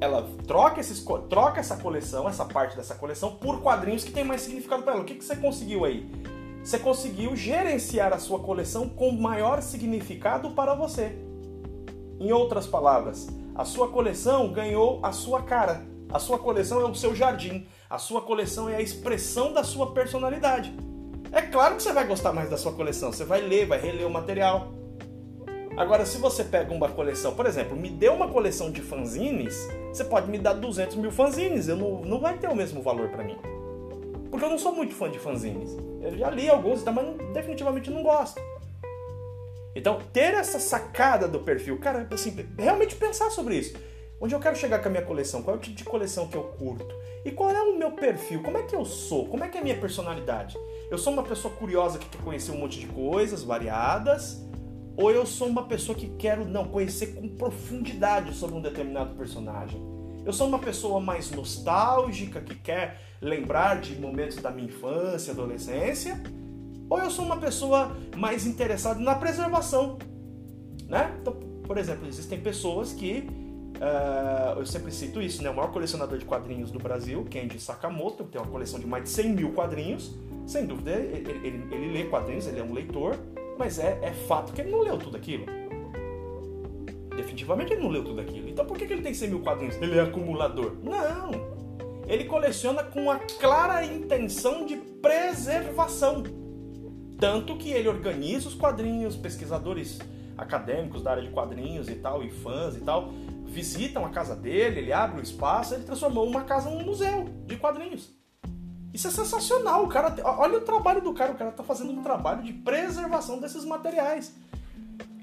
[0.01, 4.41] ela troca, esses, troca essa coleção, essa parte dessa coleção, por quadrinhos que tem mais
[4.41, 5.03] significado para ela.
[5.03, 6.09] O que, que você conseguiu aí?
[6.63, 11.15] Você conseguiu gerenciar a sua coleção com maior significado para você.
[12.19, 15.81] Em outras palavras, a sua coleção ganhou a sua cara.
[16.11, 17.65] A sua coleção é o seu jardim.
[17.89, 20.75] A sua coleção é a expressão da sua personalidade.
[21.31, 23.13] É claro que você vai gostar mais da sua coleção.
[23.13, 24.73] Você vai ler, vai reler o material.
[25.77, 30.03] Agora, se você pega uma coleção, por exemplo, me dê uma coleção de fanzines, você
[30.03, 31.69] pode me dar 200 mil fanzines.
[31.69, 33.37] Eu não, não vai ter o mesmo valor para mim.
[34.29, 35.77] Porque eu não sou muito fã de fanzines.
[36.01, 38.41] Eu já li alguns, mas definitivamente não gosto.
[39.75, 43.75] Então, ter essa sacada do perfil, cara, assim, realmente pensar sobre isso.
[44.21, 45.43] Onde eu quero chegar com a minha coleção?
[45.43, 46.87] Qual é o tipo de coleção que eu curto?
[47.25, 48.41] E qual é o meu perfil?
[48.41, 49.27] Como é que eu sou?
[49.27, 50.57] Como é que é a minha personalidade?
[50.89, 54.41] Eu sou uma pessoa curiosa que quer conhecer um monte de coisas variadas?
[54.95, 59.81] Ou eu sou uma pessoa que quero não conhecer com profundidade sobre um determinado personagem?
[60.25, 66.23] Eu sou uma pessoa mais nostálgica que quer lembrar de momentos da minha infância, adolescência?
[66.89, 69.97] Ou eu sou uma pessoa mais interessada na preservação,
[70.87, 71.15] né?
[71.21, 71.33] Então,
[71.63, 73.27] por exemplo, existem pessoas que
[73.77, 75.49] uh, eu sempre cito isso, né?
[75.49, 79.09] O maior colecionador de quadrinhos do Brasil, Kenji Sakamoto, tem uma coleção de mais de
[79.09, 80.13] 100 mil quadrinhos.
[80.45, 83.17] Sem dúvida, ele, ele, ele lê quadrinhos, ele é um leitor,
[83.57, 85.45] mas é, é fato que ele não leu tudo aquilo.
[87.15, 88.47] Definitivamente ele não leu tudo aquilo.
[88.47, 89.75] Então por que, que ele tem 100 mil quadrinhos?
[89.81, 90.75] Ele é acumulador?
[90.83, 91.55] Não!
[92.07, 96.44] Ele coleciona com a clara intenção de preservação.
[97.19, 99.99] Tanto que ele organiza os quadrinhos, pesquisadores
[100.37, 103.13] acadêmicos da área de quadrinhos e tal, e fãs e tal,
[103.45, 107.55] visitam a casa dele, ele abre o espaço, ele transformou uma casa num museu de
[107.55, 108.13] quadrinhos.
[108.93, 112.01] Isso é sensacional, o cara, olha o trabalho do cara, o cara tá fazendo um
[112.01, 114.33] trabalho de preservação desses materiais.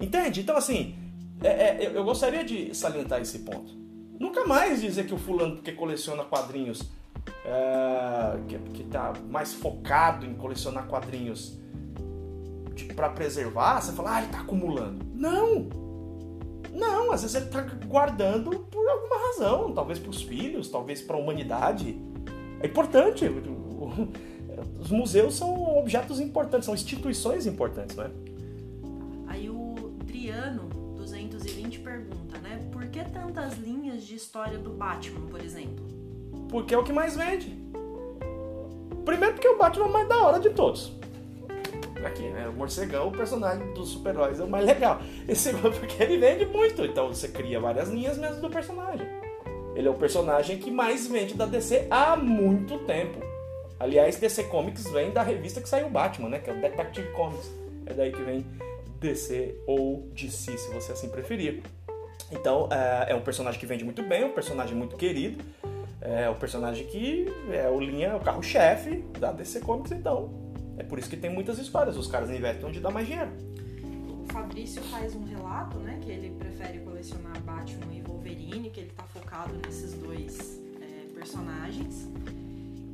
[0.00, 0.40] Entende?
[0.40, 0.94] Então assim,
[1.42, 3.72] é, é, eu gostaria de salientar esse ponto.
[4.18, 6.90] Nunca mais dizer que o fulano que coleciona quadrinhos,
[7.44, 11.58] é, que, que tá mais focado em colecionar quadrinhos,
[12.94, 15.04] para preservar, você fala, ah, ele tá acumulando.
[15.14, 15.68] Não!
[16.72, 21.16] Não, às vezes ele tá guardando por alguma razão, talvez para os filhos, talvez para
[21.16, 22.00] a humanidade.
[22.60, 23.26] É importante.
[24.80, 28.10] Os museus são objetos importantes, são instituições importantes, né?
[29.26, 32.66] Aí o Driano 220 pergunta, né?
[32.72, 35.84] Por que tantas linhas de história do Batman, por exemplo?
[36.48, 37.58] Porque é o que mais vende.
[39.04, 41.01] Primeiro porque o Batman é o mais da hora de todos
[42.06, 42.48] aqui, né?
[42.48, 45.00] O morcegão, o personagem dos super-heróis é o mais legal.
[45.28, 49.06] E segundo, porque ele vende muito, então você cria várias linhas mesmo do personagem.
[49.74, 53.20] Ele é o personagem que mais vende da DC há muito tempo.
[53.80, 56.38] Aliás, DC Comics vem da revista que saiu o Batman, né?
[56.38, 57.50] Que é o Detective Comics.
[57.86, 58.46] É daí que vem
[59.00, 61.62] DC ou DC, se você assim preferir.
[62.30, 65.44] Então, é, é um personagem que vende muito bem, um personagem muito querido,
[66.00, 70.41] é um personagem que é o linha, o carro-chefe da DC Comics, então
[70.82, 73.30] é por isso que tem muitas histórias, os caras investem onde dá mais dinheiro.
[74.24, 78.90] O Fabrício faz um relato, né, que ele prefere colecionar Batman e Wolverine, que ele
[78.90, 82.08] tá focado nesses dois é, personagens.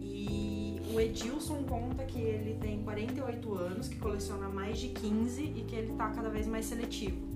[0.02, 5.64] E o Edilson conta que ele tem 48 anos, que coleciona mais de 15 e
[5.66, 7.26] que ele tá cada vez mais seletivo.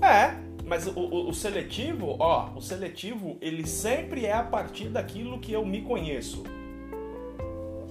[0.00, 0.34] É,
[0.64, 5.52] mas o, o, o, seletivo, ó, o seletivo, ele sempre é a partir daquilo que
[5.52, 6.42] eu me conheço.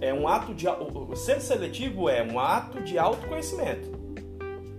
[0.01, 0.65] É um ato de.
[1.15, 3.97] Ser seletivo é um ato de autoconhecimento.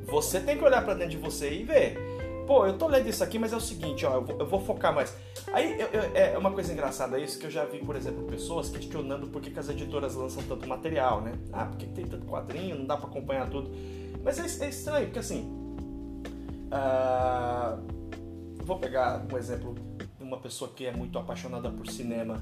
[0.04, 1.98] Você tem que olhar para dentro de você e ver.
[2.46, 4.60] Pô, eu tô lendo isso aqui, mas é o seguinte, ó, eu vou, eu vou
[4.60, 5.16] focar mais.
[5.52, 8.68] Aí eu, eu, é uma coisa engraçada isso que eu já vi, por exemplo, pessoas
[8.68, 11.32] questionando por que, que as editoras lançam tanto material, né?
[11.52, 13.70] Ah, por que, que tem tanto quadrinho, não dá para acompanhar tudo.
[14.24, 15.60] Mas é, é estranho, porque assim,
[16.70, 17.82] Uh,
[18.64, 19.74] vou pegar um exemplo
[20.16, 22.40] de uma pessoa que é muito apaixonada por cinema.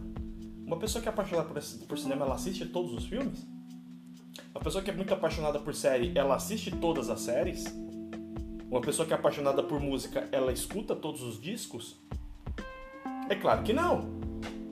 [0.68, 3.42] Uma pessoa que é apaixonada por, por cinema, ela assiste todos os filmes?
[4.54, 7.64] Uma pessoa que é muito apaixonada por série, ela assiste todas as séries?
[8.70, 11.98] Uma pessoa que é apaixonada por música, ela escuta todos os discos?
[13.30, 14.18] É claro que não.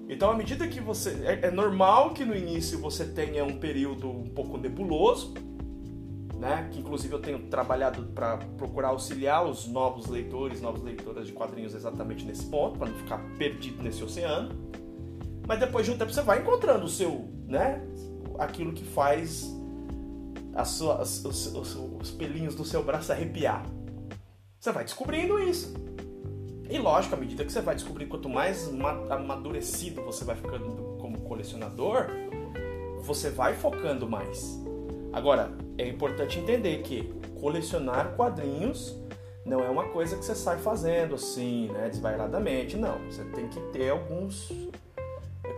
[0.07, 1.12] Então, à medida que você.
[1.24, 5.32] É, é normal que no início você tenha um período um pouco nebuloso,
[6.38, 6.68] né?
[6.70, 11.74] Que inclusive eu tenho trabalhado para procurar auxiliar os novos leitores, novas leitoras de quadrinhos
[11.74, 14.66] exatamente nesse ponto, para não ficar perdido nesse oceano.
[15.47, 17.80] Mas depois de um tempo você vai encontrando o seu, né?
[18.38, 19.51] Aquilo que faz
[20.64, 23.64] suas, os, os, os pelinhos do seu braço arrepiar.
[24.59, 25.74] Você vai descobrindo isso.
[26.68, 28.68] E lógico, à medida que você vai descobrindo, quanto mais
[29.09, 32.07] amadurecido você vai ficando como colecionador,
[33.03, 34.61] você vai focando mais.
[35.12, 38.99] Agora, é importante entender que colecionar quadrinhos
[39.44, 42.99] não é uma coisa que você sai fazendo assim, né, desvairadamente, não.
[43.09, 44.51] Você tem que ter alguns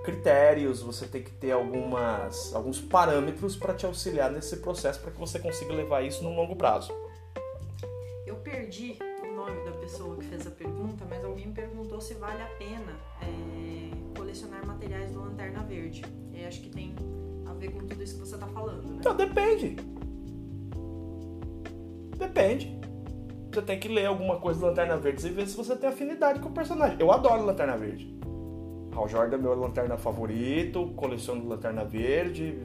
[0.09, 5.19] critérios, você tem que ter algumas, alguns parâmetros para te auxiliar nesse processo para que
[5.19, 6.91] você consiga levar isso no longo prazo.
[8.27, 12.15] Eu perdi o nome da pessoa que fez a pergunta, mas alguém me perguntou se
[12.15, 16.03] vale a pena é, colecionar materiais do Lanterna Verde.
[16.33, 16.95] Eu acho que tem
[17.47, 18.97] a ver com tudo isso que você está falando, né?
[19.01, 19.77] Então depende.
[22.17, 22.81] Depende.
[23.53, 26.41] Você tem que ler alguma coisa do Lanterna Verde e ver se você tem afinidade
[26.41, 26.97] com o personagem.
[26.99, 28.18] Eu adoro Lanterna Verde.
[28.95, 32.61] Hal Jordan é meu lanterna favorito, coleciono Lanterna Verde.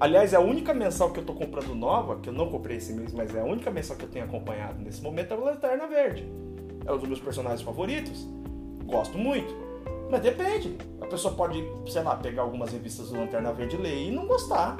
[0.00, 2.92] Aliás, é a única mensal que eu tô comprando nova, que eu não comprei esse
[2.92, 5.86] mês, mas é a única mensal que eu tenho acompanhado nesse momento é o Lanterna
[5.86, 6.28] Verde.
[6.84, 8.26] É um dos meus personagens favoritos.
[8.84, 9.54] Gosto muito.
[10.10, 10.76] Mas depende.
[11.00, 14.26] A pessoa pode, sei lá, pegar algumas revistas do Lanterna Verde e ler e não
[14.26, 14.76] gostar.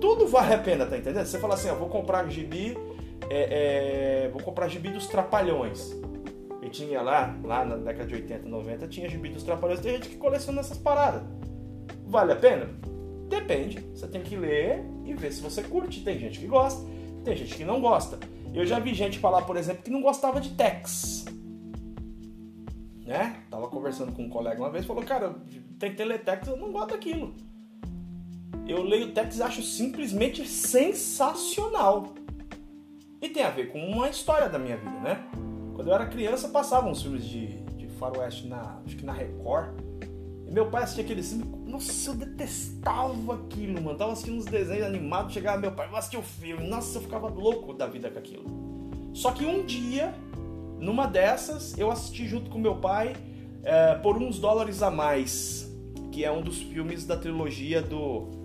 [0.00, 1.26] Tudo vale a pena, tá entendendo?
[1.26, 2.76] Você fala assim, eu vou comprar gibi
[3.30, 5.94] é, é, vou comprar gibi dos Trapalhões.
[6.74, 9.78] Tinha lá, lá na década de 80, 90, tinha gibi dos Trapalhões.
[9.78, 11.22] Tem gente que coleciona essas paradas.
[12.04, 12.68] Vale a pena?
[13.28, 13.78] Depende.
[13.94, 16.02] Você tem que ler e ver se você curte.
[16.02, 16.84] Tem gente que gosta,
[17.24, 18.18] tem gente que não gosta.
[18.52, 21.26] Eu já vi gente falar, por exemplo, que não gostava de Tex.
[23.06, 23.40] Né?
[23.48, 25.36] Tava conversando com um colega uma vez, falou, cara,
[25.78, 27.36] tem teletex, eu não gosto daquilo.
[28.66, 32.14] Eu leio Tex e acho simplesmente sensacional.
[33.22, 35.24] E tem a ver com uma história da minha vida, né?
[35.74, 39.74] Quando eu era criança, passavam uns filmes de, de faroeste na, acho que na Record.
[40.46, 41.44] E meu pai assistia aquele filme.
[41.66, 43.98] Nossa, eu detestava aquilo, mano.
[43.98, 46.66] Tava assistindo uns desenhos animados, chegava meu pai, vou assistir o filme.
[46.68, 48.44] Nossa, eu ficava louco da vida com aquilo.
[49.12, 50.14] Só que um dia,
[50.78, 53.14] numa dessas, eu assisti junto com meu pai
[53.64, 55.68] é, por uns dólares a mais,
[56.12, 58.44] que é um dos filmes da trilogia do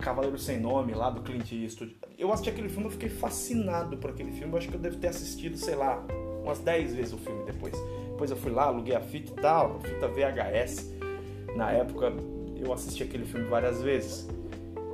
[0.00, 1.96] Cavaleiro Sem Nome, lá do Clint Eastwood.
[2.18, 4.52] Eu assisti aquele filme e fiquei fascinado por aquele filme.
[4.52, 6.02] Eu acho que eu devo ter assistido, sei lá,
[6.42, 7.74] umas 10 vezes o filme depois.
[8.10, 10.92] Depois eu fui lá, aluguei a fita e tal, fita VHS.
[11.56, 12.12] Na época
[12.56, 14.28] eu assisti aquele filme várias vezes.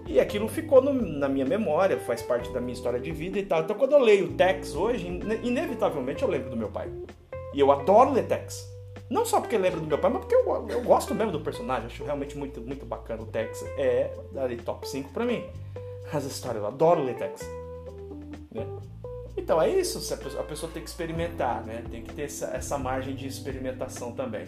[0.07, 3.45] E aquilo ficou no, na minha memória, faz parte da minha história de vida e
[3.45, 3.63] tal.
[3.63, 5.07] Então quando eu leio Tex hoje,
[5.43, 6.89] inevitavelmente eu lembro do meu pai.
[7.53, 8.77] E eu adoro ler Tex.
[9.09, 11.87] Não só porque lembra do meu pai, mas porque eu, eu gosto mesmo do personagem.
[11.87, 13.23] Acho realmente muito, muito bacana.
[13.23, 15.45] O Tex é ali top 5 pra mim.
[16.13, 17.49] As histórias, eu adoro ler Tex.
[18.53, 18.67] Né?
[19.47, 21.85] Então é isso, a pessoa, tem que experimentar, né?
[21.89, 24.47] Tem que ter essa, essa margem de experimentação também.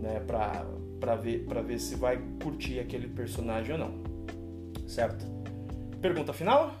[0.00, 0.20] Né?
[0.26, 0.64] Pra,
[0.98, 4.88] pra, ver, pra ver se vai curtir aquele personagem ou não.
[4.88, 5.22] Certo?
[6.00, 6.74] Pergunta final?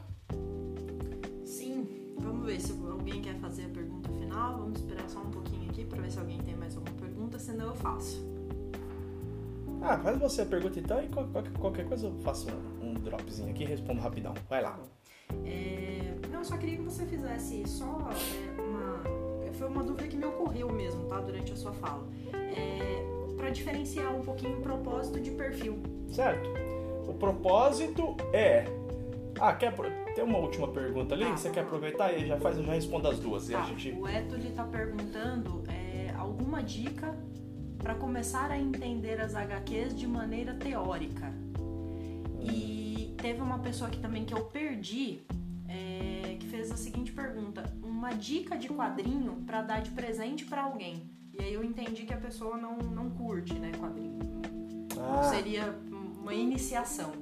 [1.44, 1.86] Sim,
[2.18, 4.56] vamos ver se alguém quer fazer a pergunta final.
[4.56, 7.66] Vamos esperar só um pouquinho aqui para ver se alguém tem mais alguma pergunta, senão
[7.66, 8.18] eu faço.
[9.82, 12.46] Ah, faz você a pergunta então e qualquer, qualquer coisa eu faço
[12.80, 14.32] um, um dropzinho aqui e respondo rapidão.
[14.48, 14.80] Vai lá.
[15.44, 15.85] É, não, eu
[16.46, 19.52] só queria que você fizesse só é, uma.
[19.52, 21.20] foi uma dúvida que me ocorreu mesmo, tá?
[21.20, 22.06] Durante a sua fala.
[22.32, 23.04] É,
[23.36, 25.78] para diferenciar um pouquinho o propósito de perfil.
[26.08, 26.48] Certo.
[27.08, 28.64] O propósito é.
[29.40, 29.74] Ah, quer.
[30.14, 31.26] Tem uma última pergunta ali?
[31.26, 33.48] Tá, Você quer aproveitar e já faz, já respondo as duas.
[33.50, 33.90] E Tá, a gente.
[33.92, 37.14] O Eto ele tá perguntando é, alguma dica
[37.78, 41.32] para começar a entender as HQs de maneira teórica.
[42.40, 45.45] E teve uma pessoa aqui também que eu perdi, que
[46.66, 51.08] fez a seguinte pergunta: uma dica de quadrinho para dar de presente para alguém.
[51.38, 54.18] E aí eu entendi que a pessoa não, não curte, né, quadrinho.
[54.98, 55.78] Ah, Seria
[56.20, 57.12] uma iniciação.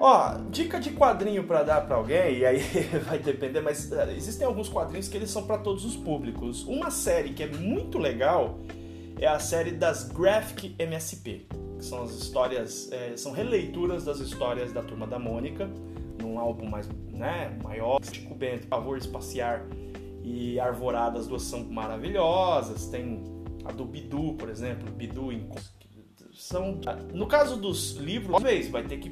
[0.00, 2.58] Ó, dica de quadrinho pra dar pra alguém, e aí
[3.06, 6.64] vai depender, mas eh, existem alguns quadrinhos que eles são pra todos os públicos.
[6.64, 8.58] Uma série que é muito legal
[9.18, 11.46] é a série das Graphic MSP,
[11.78, 15.70] que são as histórias, eh, são releituras das histórias da Turma da Mônica,
[16.32, 18.00] num álbum mais, né, maior.
[18.02, 19.64] Chico Bento, Pavor Espaciar
[20.24, 22.88] e Arvorada, as duas são maravilhosas.
[22.88, 23.22] Tem
[23.64, 25.48] a do Bidu, por exemplo, Bidu em
[26.32, 26.80] são
[27.12, 29.10] no caso dos livros, talvez vai ter que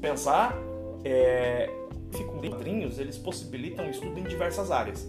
[0.00, 0.56] pensar
[1.04, 1.70] é,
[2.10, 5.08] ficam quadrinhos, eles possibilitam estudo em diversas áreas.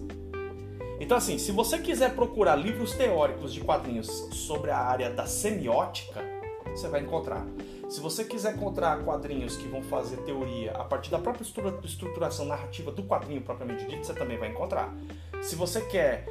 [1.00, 6.22] Então, assim, se você quiser procurar livros teóricos de quadrinhos sobre a área da semiótica,
[6.70, 7.46] você vai encontrar.
[7.90, 12.46] Se você quiser encontrar quadrinhos que vão fazer teoria a partir da própria estrutura- estruturação
[12.46, 14.94] narrativa do quadrinho propriamente dito, você também vai encontrar.
[15.42, 16.26] Se você quer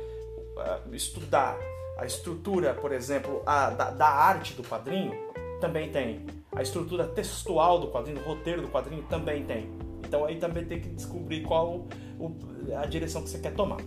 [0.59, 1.57] ah, estudar
[1.99, 5.13] a estrutura, por exemplo, a- da, da arte do quadrinho,
[5.61, 6.27] também tem.
[6.55, 9.71] A estrutura textual do quadrinho, o roteiro do quadrinho também tem.
[10.07, 11.87] Então aí também tem que descobrir qual
[12.21, 12.37] o-
[12.77, 13.79] a direção que você quer tomar.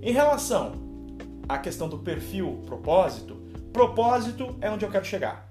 [0.00, 0.72] Em relação
[1.48, 3.34] à questão do perfil propósito,
[3.72, 5.49] propósito é onde eu quero chegar.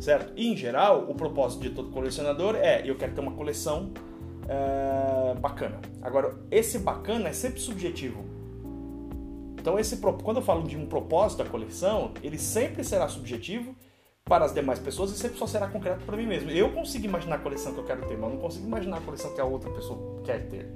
[0.00, 0.32] Certo?
[0.36, 3.90] E em geral, o propósito de todo colecionador é eu quero ter uma coleção
[4.48, 5.80] é, bacana.
[6.02, 8.24] Agora, esse bacana é sempre subjetivo.
[9.60, 13.74] Então, esse, quando eu falo de um propósito da coleção, ele sempre será subjetivo
[14.24, 16.50] para as demais pessoas e sempre só será concreto para mim mesmo.
[16.50, 19.34] Eu consigo imaginar a coleção que eu quero ter, mas não consigo imaginar a coleção
[19.34, 20.66] que a outra pessoa quer ter.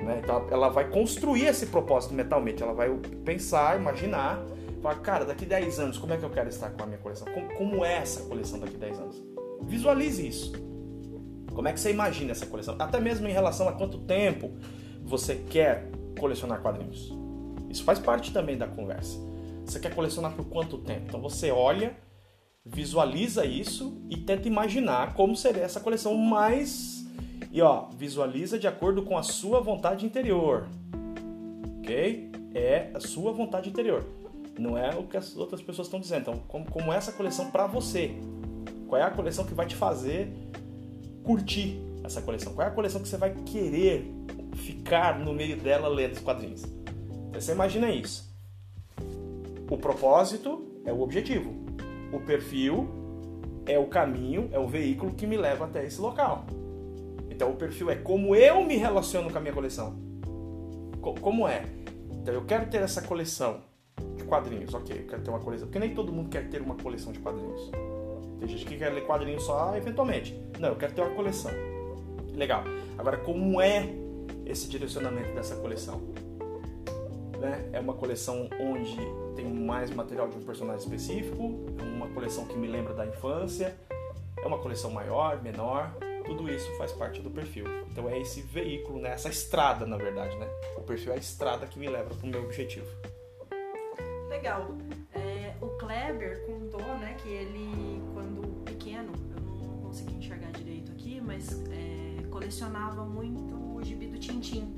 [0.00, 0.20] né?
[0.22, 2.90] Então ela vai construir esse propósito mentalmente, ela vai
[3.24, 4.44] pensar, imaginar,
[4.84, 7.26] falar, cara, daqui 10 anos, como é que eu quero estar com a minha coleção?
[7.32, 9.22] Como, como é essa coleção daqui 10 anos?
[9.62, 10.52] Visualize isso.
[11.54, 12.76] Como é que você imagina essa coleção?
[12.78, 14.52] Até mesmo em relação a quanto tempo
[15.02, 17.10] você quer colecionar quadrinhos.
[17.70, 19.18] Isso faz parte também da conversa.
[19.64, 21.06] Você quer colecionar por quanto tempo?
[21.08, 21.96] Então você olha,
[22.62, 27.06] visualiza isso e tenta imaginar como seria essa coleção mais
[27.50, 30.66] e ó, visualiza de acordo com a sua vontade interior.
[31.78, 32.32] OK?
[32.54, 34.23] É a sua vontade interior.
[34.58, 36.22] Não é o que as outras pessoas estão dizendo.
[36.22, 38.14] Então, como, como essa coleção para você?
[38.86, 40.32] Qual é a coleção que vai te fazer
[41.22, 42.54] curtir essa coleção?
[42.54, 44.06] Qual é a coleção que você vai querer
[44.54, 46.62] ficar no meio dela lendo os quadrinhos?
[46.64, 48.32] Então, você imagina isso.
[49.70, 51.52] O propósito é o objetivo.
[52.12, 52.88] O perfil
[53.66, 56.44] é o caminho, é o veículo que me leva até esse local.
[57.30, 59.98] Então o perfil é como eu me relaciono com a minha coleção.
[61.00, 61.64] Co- como é?
[62.12, 63.62] Então eu quero ter essa coleção
[64.34, 65.68] quadrinhos, ok, eu quero ter uma coleção.
[65.68, 67.70] Porque nem todo mundo quer ter uma coleção de quadrinhos.
[68.40, 70.36] Tem gente que quer ler quadrinhos só eventualmente.
[70.58, 71.52] Não, eu quero ter uma coleção.
[72.34, 72.64] Legal.
[72.98, 73.88] Agora, como é
[74.44, 76.02] esse direcionamento dessa coleção?
[77.38, 77.70] Né?
[77.72, 78.96] É uma coleção onde
[79.36, 83.76] tem mais material de um personagem específico, é uma coleção que me lembra da infância,
[84.36, 87.66] é uma coleção maior, menor, tudo isso faz parte do perfil.
[87.90, 89.10] Então é esse veículo, né?
[89.10, 90.48] essa estrada, na verdade, né?
[90.76, 92.88] O perfil é a estrada que me leva para o meu objetivo.
[94.34, 94.76] Legal.
[95.14, 101.20] É, o Kleber contou, né, que ele, quando pequeno, eu não consegui enxergar direito aqui,
[101.20, 104.74] mas é, colecionava muito o gibi do Tintim.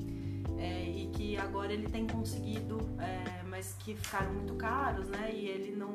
[0.58, 5.30] É, e que agora ele tem conseguido, é, mas que ficaram muito caros, né?
[5.32, 5.90] E ele não.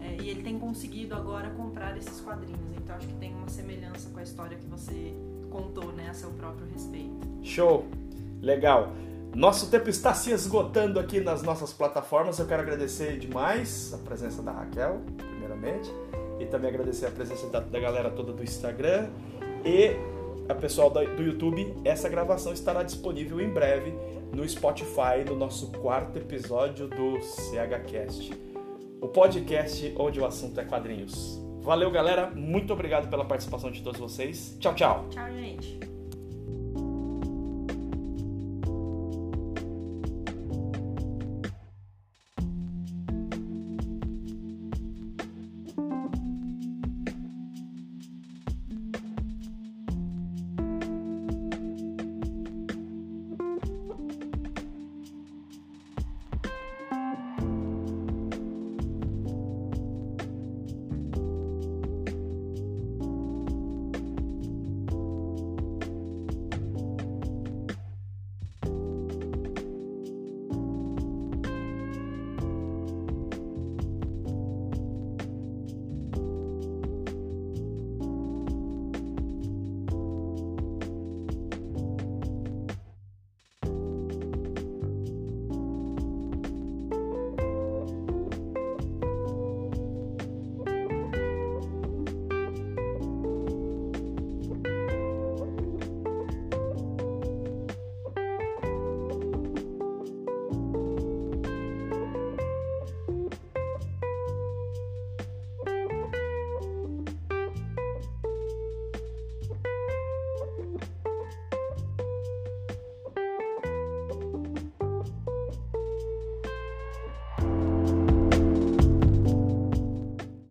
[0.00, 2.76] é, e ele tem conseguido agora comprar esses quadrinhos.
[2.76, 5.14] Então acho que tem uma semelhança com a história que você
[5.48, 7.26] contou, né, a seu próprio respeito.
[7.42, 7.86] Show!
[8.42, 8.92] Legal!
[9.34, 12.38] Nosso tempo está se esgotando aqui nas nossas plataformas.
[12.38, 15.90] Eu quero agradecer demais a presença da Raquel, primeiramente,
[16.38, 19.08] e também agradecer a presença da, da galera toda do Instagram
[19.64, 19.90] e
[20.48, 21.74] a pessoal da- do YouTube.
[21.84, 23.92] Essa gravação estará disponível em breve
[24.32, 28.32] no Spotify, no nosso quarto episódio do CHCast,
[29.00, 31.40] o podcast onde o assunto é quadrinhos.
[31.60, 32.30] Valeu, galera.
[32.30, 34.56] Muito obrigado pela participação de todos vocês.
[34.60, 35.06] Tchau, tchau.
[35.10, 35.93] Tchau, gente!